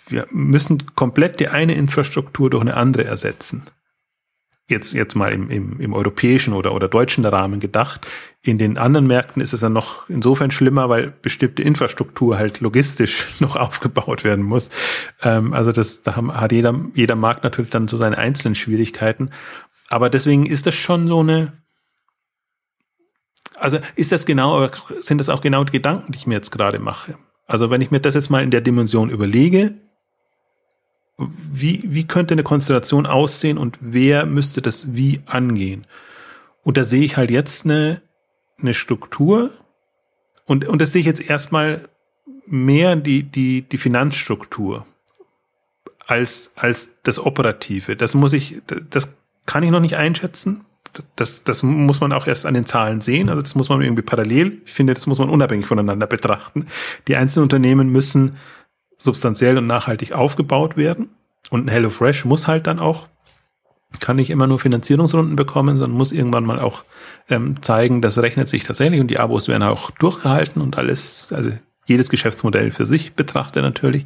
[0.08, 3.64] wir müssen komplett die eine Infrastruktur durch eine andere ersetzen
[4.68, 8.08] jetzt, jetzt mal im, im, im europäischen oder, oder deutschen Rahmen gedacht.
[8.42, 13.28] In den anderen Märkten ist es dann noch insofern schlimmer, weil bestimmte Infrastruktur halt logistisch
[13.40, 14.70] noch aufgebaut werden muss.
[15.22, 19.30] Ähm, also das, da hat jeder, jeder Markt natürlich dann so seine einzelnen Schwierigkeiten.
[19.90, 21.54] Aber deswegen ist das schon so eine,
[23.56, 26.80] also ist das genau, sind das auch genau die Gedanken, die ich mir jetzt gerade
[26.80, 27.18] mache?
[27.46, 29.76] Also wenn ich mir das jetzt mal in der Dimension überlege,
[31.18, 35.88] wie, wie könnte eine Konstellation aussehen und wer müsste das wie angehen?
[36.64, 38.02] Und da sehe ich halt jetzt eine,
[38.60, 39.52] eine Struktur
[40.46, 41.88] und, und das sehe ich jetzt erstmal
[42.46, 44.86] mehr die, die, die Finanzstruktur
[46.06, 47.96] als, als das Operative.
[47.96, 50.66] Das muss ich, das kann ich noch nicht einschätzen.
[51.16, 53.30] Das, das muss man auch erst an den Zahlen sehen.
[53.30, 56.68] Also das muss man irgendwie parallel, ich finde, das muss man unabhängig voneinander betrachten.
[57.08, 58.38] Die einzelnen Unternehmen müssen
[58.98, 61.10] substanziell und nachhaltig aufgebaut werden.
[61.50, 63.08] Und ein HelloFresh muss halt dann auch,
[64.00, 66.84] kann nicht immer nur Finanzierungsrunden bekommen, sondern muss irgendwann mal auch
[67.30, 71.52] ähm, zeigen, das rechnet sich tatsächlich und die Abos werden auch durchgehalten und alles, also
[71.86, 74.06] jedes Geschäftsmodell für sich betrachtet natürlich.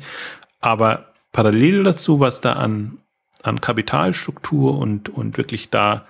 [0.60, 3.00] Aber parallel dazu, was da an,
[3.42, 6.06] an Kapitalstruktur und, und wirklich da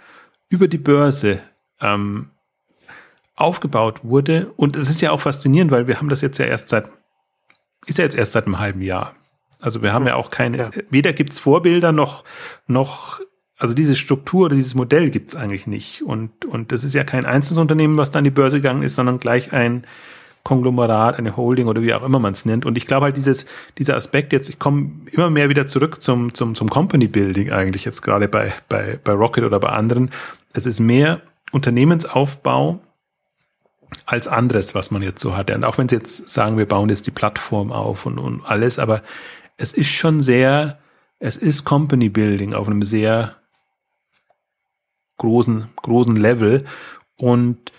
[0.49, 1.39] über die Börse
[1.79, 2.31] ähm,
[3.35, 4.51] aufgebaut wurde.
[4.57, 6.89] Und es ist ja auch faszinierend, weil wir haben das jetzt ja erst seit
[7.85, 9.15] ist ja jetzt erst seit einem halben Jahr.
[9.61, 10.69] Also wir haben ja auch keine, ja.
[10.89, 12.23] weder gibt's Vorbilder noch,
[12.67, 13.19] noch,
[13.57, 16.01] also diese Struktur oder dieses Modell gibt's eigentlich nicht.
[16.01, 19.19] Und, und das ist ja kein Einzelunternehmen, was da an die Börse gegangen ist, sondern
[19.19, 19.85] gleich ein
[20.43, 22.65] Konglomerat, eine Holding oder wie auch immer man es nennt.
[22.65, 23.45] Und ich glaube halt dieses,
[23.77, 27.83] dieser Aspekt jetzt, ich komme immer mehr wieder zurück zum, zum, zum Company Building eigentlich
[27.83, 30.09] jetzt gerade bei, bei, bei Rocket oder bei anderen.
[30.53, 31.21] Es ist mehr
[31.51, 32.79] Unternehmensaufbau
[34.05, 35.55] als anderes, was man jetzt so hatte.
[35.55, 38.79] Und auch wenn sie jetzt sagen, wir bauen jetzt die Plattform auf und, und alles,
[38.79, 39.01] aber
[39.57, 40.79] es ist schon sehr,
[41.19, 43.35] es ist Company Building auf einem sehr
[45.17, 46.65] großen, großen Level.
[47.17, 47.71] Und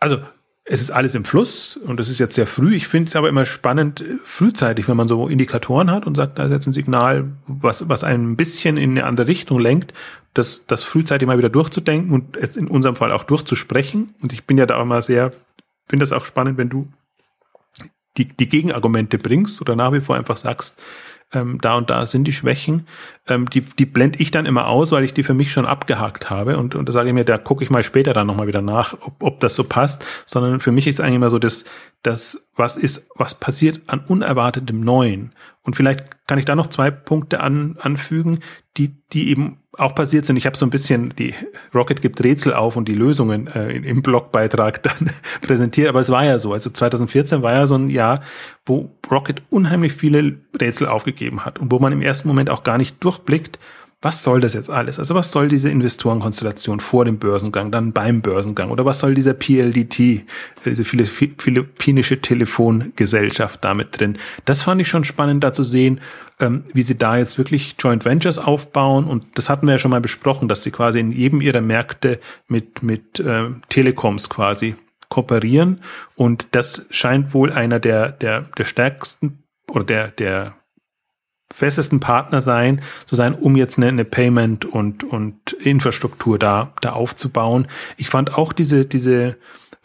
[0.00, 0.18] also
[0.64, 2.74] es ist alles im Fluss und es ist jetzt sehr früh.
[2.74, 6.44] Ich finde es aber immer spannend, frühzeitig, wenn man so Indikatoren hat und sagt, da
[6.44, 9.92] ist jetzt ein Signal, was, was ein bisschen in eine andere Richtung lenkt,
[10.34, 14.14] das, das frühzeitig mal wieder durchzudenken und jetzt in unserem Fall auch durchzusprechen.
[14.22, 15.32] Und ich bin ja da auch immer sehr,
[15.88, 16.88] finde das auch spannend, wenn du
[18.16, 20.80] die, die Gegenargumente bringst oder nach wie vor einfach sagst,
[21.32, 22.86] ähm, da und da sind die Schwächen,
[23.28, 26.30] ähm, die, die blende ich dann immer aus, weil ich die für mich schon abgehakt
[26.30, 28.62] habe und, und da sage ich mir, da gucke ich mal später dann nochmal wieder
[28.62, 31.64] nach, ob, ob das so passt, sondern für mich ist eigentlich immer so das,
[32.02, 35.32] das, was ist, was passiert an unerwartetem Neuen.
[35.62, 38.40] Und vielleicht kann ich da noch zwei Punkte an, anfügen,
[38.76, 40.36] die, die eben auch passiert sind.
[40.36, 41.34] Ich habe so ein bisschen die
[41.74, 45.10] Rocket gibt Rätsel auf und die Lösungen äh, im Blogbeitrag dann
[45.40, 46.52] präsentiert, aber es war ja so.
[46.52, 48.20] Also 2014 war ja so ein Jahr,
[48.66, 52.76] wo Rocket unheimlich viele Rätsel aufgegeben hat und wo man im ersten Moment auch gar
[52.76, 53.58] nicht durchblickt,
[54.04, 54.98] was soll das jetzt alles?
[54.98, 59.32] Also was soll diese Investorenkonstellation vor dem Börsengang, dann beim Börsengang oder was soll dieser
[59.32, 60.24] PLDT,
[60.64, 64.18] diese philippinische Telefongesellschaft damit drin?
[64.44, 66.00] Das fand ich schon spannend da zu sehen,
[66.40, 69.92] ähm, wie sie da jetzt wirklich Joint Ventures aufbauen und das hatten wir ja schon
[69.92, 74.74] mal besprochen, dass sie quasi in jedem ihrer Märkte mit, mit äh, Telekoms quasi
[75.10, 75.80] kooperieren
[76.16, 80.54] und das scheint wohl einer der, der, der stärksten oder der, der
[81.52, 86.92] festesten Partner sein, zu sein, um jetzt eine, eine Payment und, und Infrastruktur da, da
[86.92, 87.68] aufzubauen.
[87.96, 89.36] Ich fand auch diese, diese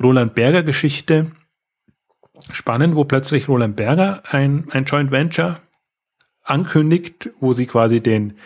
[0.02, 1.32] Roland Berger Geschichte
[2.52, 5.60] spannend, wo plötzlich Roland Berger ein, ein Joint Venture
[6.44, 8.38] ankündigt, wo sie quasi den,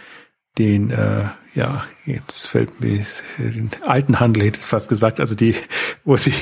[0.57, 3.03] den, äh, ja, jetzt fällt mir
[3.37, 5.55] den alten Handel hätte es fast gesagt, also die,
[6.05, 6.33] wo sie,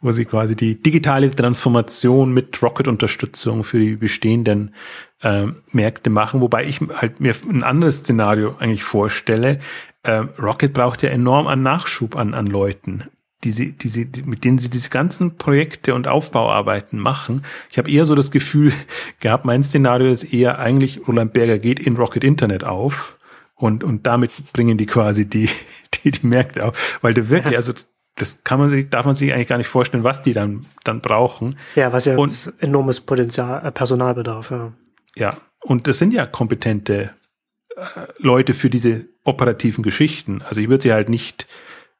[0.00, 4.74] wo sie quasi die digitale Transformation mit Rocket-Unterstützung für die bestehenden
[5.22, 9.60] äh, Märkte machen, wobei ich halt mir ein anderes Szenario eigentlich vorstelle.
[10.02, 13.04] Äh, Rocket braucht ja enorm an Nachschub an, an Leuten
[13.44, 17.44] die sie, die sie, mit denen sie diese ganzen Projekte und Aufbauarbeiten machen.
[17.70, 18.72] Ich habe eher so das Gefühl
[19.20, 23.18] gehabt, mein Szenario ist eher eigentlich, Roland Berger geht in Rocket Internet auf
[23.62, 25.48] und, und damit bringen die quasi die,
[25.94, 26.98] die, die Märkte auf.
[27.00, 27.72] Weil du wirklich, also
[28.16, 31.00] das kann man sich, darf man sich eigentlich gar nicht vorstellen, was die dann, dann
[31.00, 31.56] brauchen.
[31.76, 34.72] Ja, was ja und, enormes Potenzial, äh, Personalbedarf, ja.
[35.14, 37.10] Ja, und das sind ja kompetente
[37.76, 37.82] äh,
[38.18, 40.42] Leute für diese operativen Geschichten.
[40.42, 41.46] Also ich würde sie halt nicht,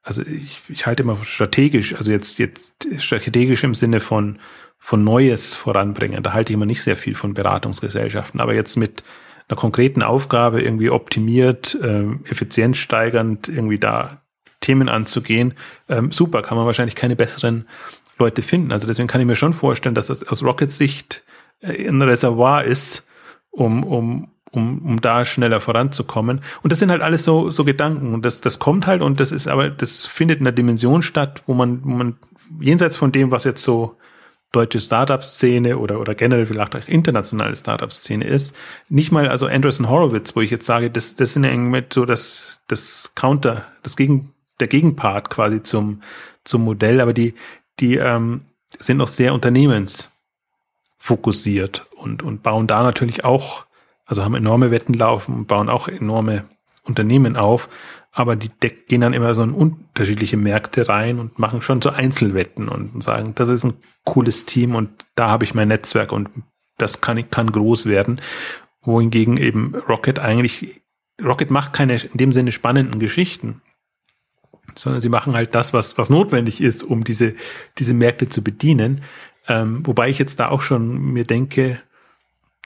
[0.03, 4.41] also ich, ich halte immer strategisch, also jetzt, jetzt strategisch im Sinne von,
[4.79, 6.25] von Neues voranbringen.
[6.25, 8.41] Da halte ich immer nicht sehr viel von Beratungsgesellschaften.
[8.41, 9.05] Aber jetzt mit
[9.49, 14.23] einer konkreten Aufgabe irgendwie optimiert, ähm, effizient steigernd irgendwie da
[14.61, 15.55] Themen anzugehen,
[15.89, 17.67] ähm, super, kann man wahrscheinlich keine besseren
[18.19, 18.73] Leute finden.
[18.73, 21.25] Also deswegen kann ich mir schon vorstellen, dass das aus Rockets Sicht
[21.61, 23.05] äh, ein Reservoir ist,
[23.51, 26.41] um, um, um, um da schneller voranzukommen.
[26.63, 28.15] Und das sind halt alles so, so Gedanken.
[28.15, 31.43] Und das, das kommt halt und das ist aber, das findet in einer Dimension statt,
[31.47, 32.17] wo man, wo man
[32.61, 33.97] jenseits von dem, was jetzt so
[34.53, 38.55] deutsche Startup-Szene oder, oder generell vielleicht auch internationale Startup-Szene ist.
[38.89, 42.61] Nicht mal, also Anderson Horowitz, wo ich jetzt sage, das, das sind irgendwie so das,
[42.69, 46.03] das Counter, das Gegen, der Gegenpart quasi zum,
[46.45, 47.35] zum Modell, aber die,
[47.81, 48.43] die ähm,
[48.79, 53.65] sind noch sehr unternehmensfokussiert und, und bauen da natürlich auch,
[54.05, 56.45] also haben enorme Wetten laufen und bauen auch enorme
[56.85, 57.71] Unternehmen auf
[58.13, 58.51] aber die
[58.89, 63.35] gehen dann immer so in unterschiedliche Märkte rein und machen schon so Einzelwetten und sagen,
[63.35, 66.29] das ist ein cooles Team und da habe ich mein Netzwerk und
[66.77, 68.21] das kann, kann groß werden.
[68.83, 70.83] Wohingegen eben Rocket eigentlich,
[71.23, 73.63] Rocket macht keine in dem Sinne spannenden Geschichten,
[74.75, 77.35] sondern sie machen halt das, was, was notwendig ist, um diese,
[77.79, 79.01] diese Märkte zu bedienen.
[79.49, 81.81] Ähm, wobei ich jetzt da auch schon mir denke,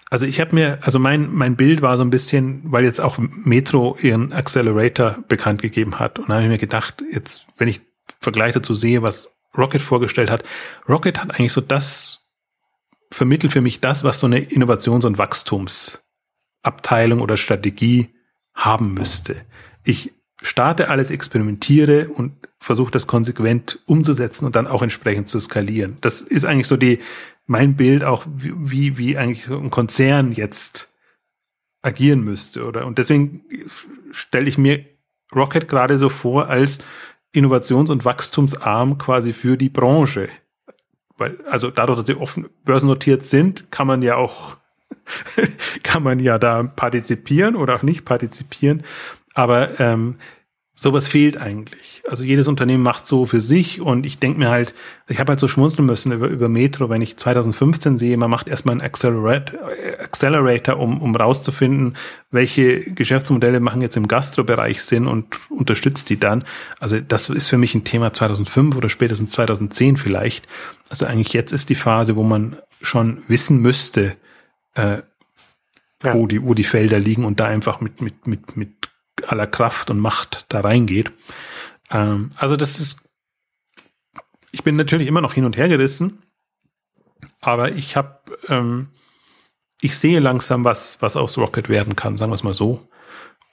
[0.08, 3.18] also ich habe mir, also mein, mein Bild war so ein bisschen, weil jetzt auch
[3.18, 6.18] Metro ihren Accelerator bekannt gegeben hat.
[6.18, 7.80] Und da habe ich mir gedacht, jetzt, wenn ich
[8.20, 10.44] Vergleich dazu sehe, was Rocket vorgestellt hat,
[10.88, 12.20] Rocket hat eigentlich so das,
[13.10, 18.14] vermittelt für mich das, was so eine Innovations- und Wachstumsabteilung oder Strategie
[18.54, 19.36] haben müsste.
[19.84, 25.98] Ich starte alles, experimentiere und versuche das konsequent umzusetzen und dann auch entsprechend zu skalieren.
[26.00, 26.98] Das ist eigentlich so die,
[27.46, 30.90] mein Bild auch, wie, wie eigentlich so ein Konzern jetzt
[31.82, 32.86] agieren müsste, oder?
[32.86, 33.44] Und deswegen
[34.10, 34.84] stelle ich mir
[35.34, 36.78] Rocket gerade so vor als
[37.32, 40.28] Innovations- und Wachstumsarm quasi für die Branche.
[41.16, 44.56] Weil, also dadurch, dass sie offen börsennotiert sind, kann man ja auch,
[45.82, 48.82] kann man ja da partizipieren oder auch nicht partizipieren.
[49.34, 50.16] Aber ähm,
[50.78, 52.02] sowas fehlt eigentlich.
[52.06, 54.74] Also jedes Unternehmen macht so für sich und ich denke mir halt,
[55.08, 58.46] ich habe halt so schmunzeln müssen über, über Metro, wenn ich 2015 sehe, man macht
[58.46, 59.58] erstmal einen Accelerator,
[59.98, 61.96] Accelerator um, um rauszufinden,
[62.30, 66.44] welche Geschäftsmodelle machen jetzt im Gastrobereich Sinn und unterstützt die dann.
[66.78, 70.46] Also das ist für mich ein Thema 2005 oder spätestens 2010 vielleicht.
[70.90, 74.14] Also eigentlich jetzt ist die Phase, wo man schon wissen müsste,
[74.74, 74.98] äh,
[76.02, 76.14] ja.
[76.14, 78.90] wo die, wo die Felder liegen und da einfach mit, mit, mit, mit
[79.26, 81.12] aller Kraft und Macht da reingeht.
[81.90, 83.00] Ähm, also das ist,
[84.52, 86.22] ich bin natürlich immer noch hin und her gerissen,
[87.40, 88.88] aber ich habe, ähm,
[89.80, 92.88] ich sehe langsam, was, was aus Rocket werden kann, sagen wir es mal so.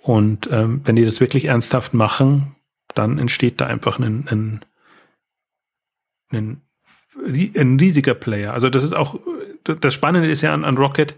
[0.02, 2.56] Und ähm, wenn die das wirklich ernsthaft machen,
[2.94, 4.66] dann entsteht da einfach ein, ein,
[6.32, 6.62] ein,
[7.16, 8.54] ein riesiger Player.
[8.54, 9.20] Also das ist auch,
[9.64, 11.16] das Spannende ist ja an, an Rocket,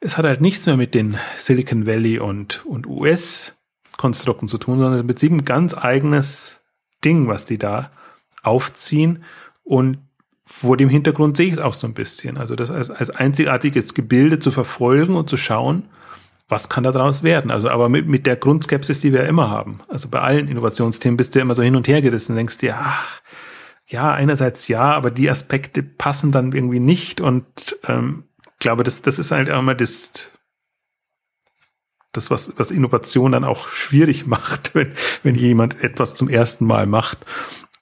[0.00, 5.04] es hat halt nichts mehr mit den Silicon Valley und, und US-Konstrukten zu tun, sondern
[5.04, 6.60] mit sieben ganz eigenes
[7.04, 7.90] Ding, was die da
[8.42, 9.24] aufziehen.
[9.62, 9.98] Und
[10.46, 12.38] vor dem Hintergrund sehe ich es auch so ein bisschen.
[12.38, 15.84] Also das als, als einzigartiges Gebilde zu verfolgen und zu schauen,
[16.48, 17.50] was kann da draus werden?
[17.50, 19.80] Also, aber mit, mit der Grundskepsis, die wir immer haben.
[19.88, 22.76] Also bei allen Innovationsthemen bist du ja immer so hin und her gerissen, denkst dir,
[22.76, 23.20] ach,
[23.86, 28.24] ja, einerseits ja, aber die Aspekte passen dann irgendwie nicht und ähm,
[28.60, 30.30] glaube, das, das ist halt auch immer das,
[32.12, 34.92] das, was, was Innovation dann auch schwierig macht, wenn,
[35.22, 37.18] wenn jemand etwas zum ersten Mal macht.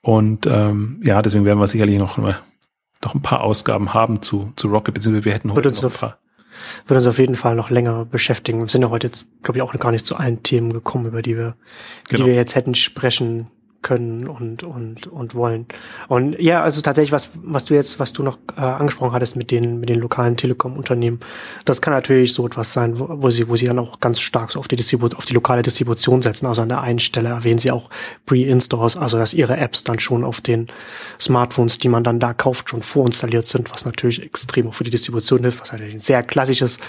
[0.01, 4.69] Und ähm, ja, deswegen werden wir sicherlich noch, noch ein paar Ausgaben haben zu, zu
[4.69, 6.19] Rocket, beziehungsweise wir hätten heute noch ein paar
[6.87, 8.59] wird uns auf jeden Fall noch länger beschäftigen.
[8.59, 11.21] Wir sind ja heute jetzt, glaube ich, auch gar nicht zu allen Themen gekommen, über
[11.21, 11.55] die wir,
[12.07, 12.23] genau.
[12.23, 13.47] die wir jetzt hätten sprechen
[13.81, 15.65] können und und und wollen.
[16.09, 19.51] Und ja, also tatsächlich was was du jetzt was du noch äh, angesprochen hattest mit
[19.51, 21.19] den mit den lokalen Telekom-Unternehmen,
[21.65, 24.51] das kann natürlich so etwas sein, wo, wo sie wo sie dann auch ganz stark
[24.51, 26.45] so auf die Distribu auf die lokale Distribution setzen.
[26.45, 27.89] Also an der einen Stelle erwähnen sie auch
[28.25, 30.67] Pre-Installs, also dass ihre Apps dann schon auf den
[31.19, 34.91] Smartphones, die man dann da kauft, schon vorinstalliert sind, was natürlich extrem auch für die
[34.91, 36.79] Distribution hilft, was halt ein sehr klassisches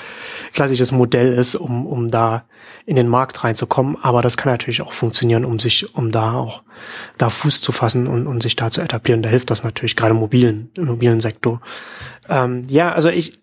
[0.52, 2.44] klassisches Modell ist, um um da
[2.84, 3.96] in den Markt reinzukommen.
[4.02, 6.62] Aber das kann natürlich auch funktionieren, um sich um da auch
[7.18, 9.22] da Fuß zu fassen und, und sich da zu etablieren.
[9.22, 11.60] Da hilft das natürlich gerade im mobilen, im mobilen Sektor.
[12.28, 13.40] Ähm, ja, also ich,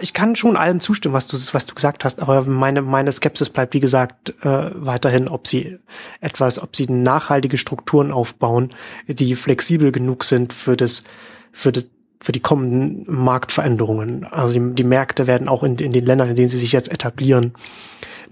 [0.00, 3.48] ich kann schon allem zustimmen, was du, was du gesagt hast, aber meine, meine Skepsis
[3.48, 5.78] bleibt, wie gesagt, äh, weiterhin, ob sie
[6.20, 8.70] etwas, ob sie nachhaltige Strukturen aufbauen,
[9.06, 11.02] die flexibel genug sind für das,
[11.50, 11.86] für das,
[12.20, 14.24] für die kommenden Marktveränderungen.
[14.24, 16.90] Also die, die Märkte werden auch in, in den Ländern, in denen sie sich jetzt
[16.90, 17.54] etablieren,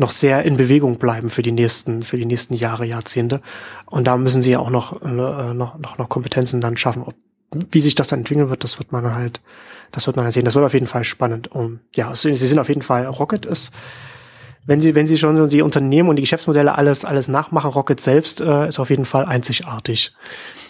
[0.03, 3.41] noch sehr in Bewegung bleiben für die nächsten, für die nächsten Jahre, Jahrzehnte.
[3.87, 7.03] Und da müssen sie ja auch noch, äh, noch, noch, noch Kompetenzen dann schaffen.
[7.03, 7.15] Ob,
[7.71, 9.41] wie sich das dann entwickeln wird, das wird man halt,
[9.91, 10.45] das wird man halt sehen.
[10.45, 11.49] Das wird auf jeden Fall spannend.
[11.49, 13.73] Und ja, sie sind auf jeden Fall, Rocket ist,
[14.65, 18.01] wenn sie, wenn sie schon so die Unternehmen und die Geschäftsmodelle alles, alles nachmachen, Rocket
[18.01, 20.13] selbst äh, ist auf jeden Fall einzigartig.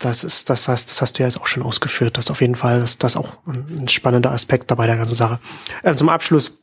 [0.00, 2.16] Das ist, das heißt, das hast du ja jetzt auch schon ausgeführt.
[2.16, 5.40] Das ist auf jeden Fall, das, das auch ein, spannender Aspekt dabei der ganzen Sache.
[5.82, 6.62] Äh, zum Abschluss,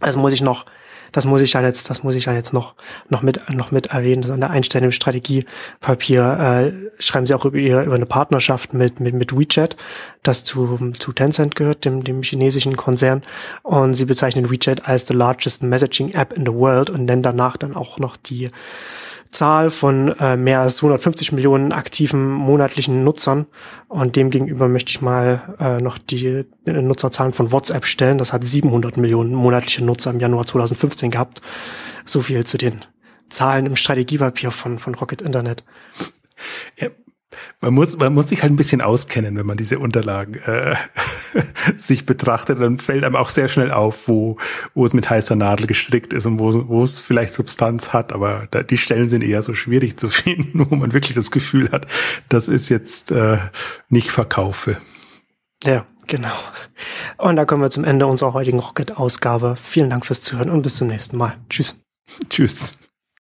[0.00, 0.66] also muss ich noch
[1.12, 2.74] das muss ich dann jetzt, das muss ich dann jetzt noch,
[3.08, 4.22] noch mit, noch mit erwähnen.
[4.22, 9.00] Das an der Einstellung im Strategiepapier äh, schreiben sie auch über, über eine Partnerschaft mit,
[9.00, 9.76] mit, mit WeChat,
[10.22, 13.22] das zu, zu Tencent gehört, dem, dem chinesischen Konzern.
[13.62, 17.56] Und sie bezeichnen WeChat als the largest messaging app in the world und nennen danach
[17.56, 18.50] dann auch noch die
[19.30, 23.46] Zahl von äh, mehr als 150 Millionen aktiven monatlichen Nutzern.
[23.88, 28.18] Und demgegenüber möchte ich mal äh, noch die äh, Nutzerzahlen von WhatsApp stellen.
[28.18, 31.42] Das hat 700 Millionen monatliche Nutzer im Januar 2015 gehabt.
[32.04, 32.84] So viel zu den
[33.28, 35.62] Zahlen im Strategiepapier von, von Rocket Internet.
[37.60, 40.76] Man muss, man muss sich halt ein bisschen auskennen, wenn man diese Unterlagen äh,
[41.76, 42.60] sich betrachtet.
[42.60, 44.36] Dann fällt einem auch sehr schnell auf, wo,
[44.74, 48.12] wo es mit heißer Nadel gestrickt ist und wo, wo es vielleicht Substanz hat.
[48.12, 51.70] Aber da, die Stellen sind eher so schwierig zu finden, wo man wirklich das Gefühl
[51.70, 51.86] hat,
[52.28, 53.38] das ist jetzt äh,
[53.88, 54.78] nicht Verkaufe.
[55.64, 56.34] Ja, genau.
[57.16, 59.56] Und da kommen wir zum Ende unserer heutigen Rocket-Ausgabe.
[59.56, 61.36] Vielen Dank fürs Zuhören und bis zum nächsten Mal.
[61.48, 61.82] Tschüss.
[62.28, 62.72] Tschüss.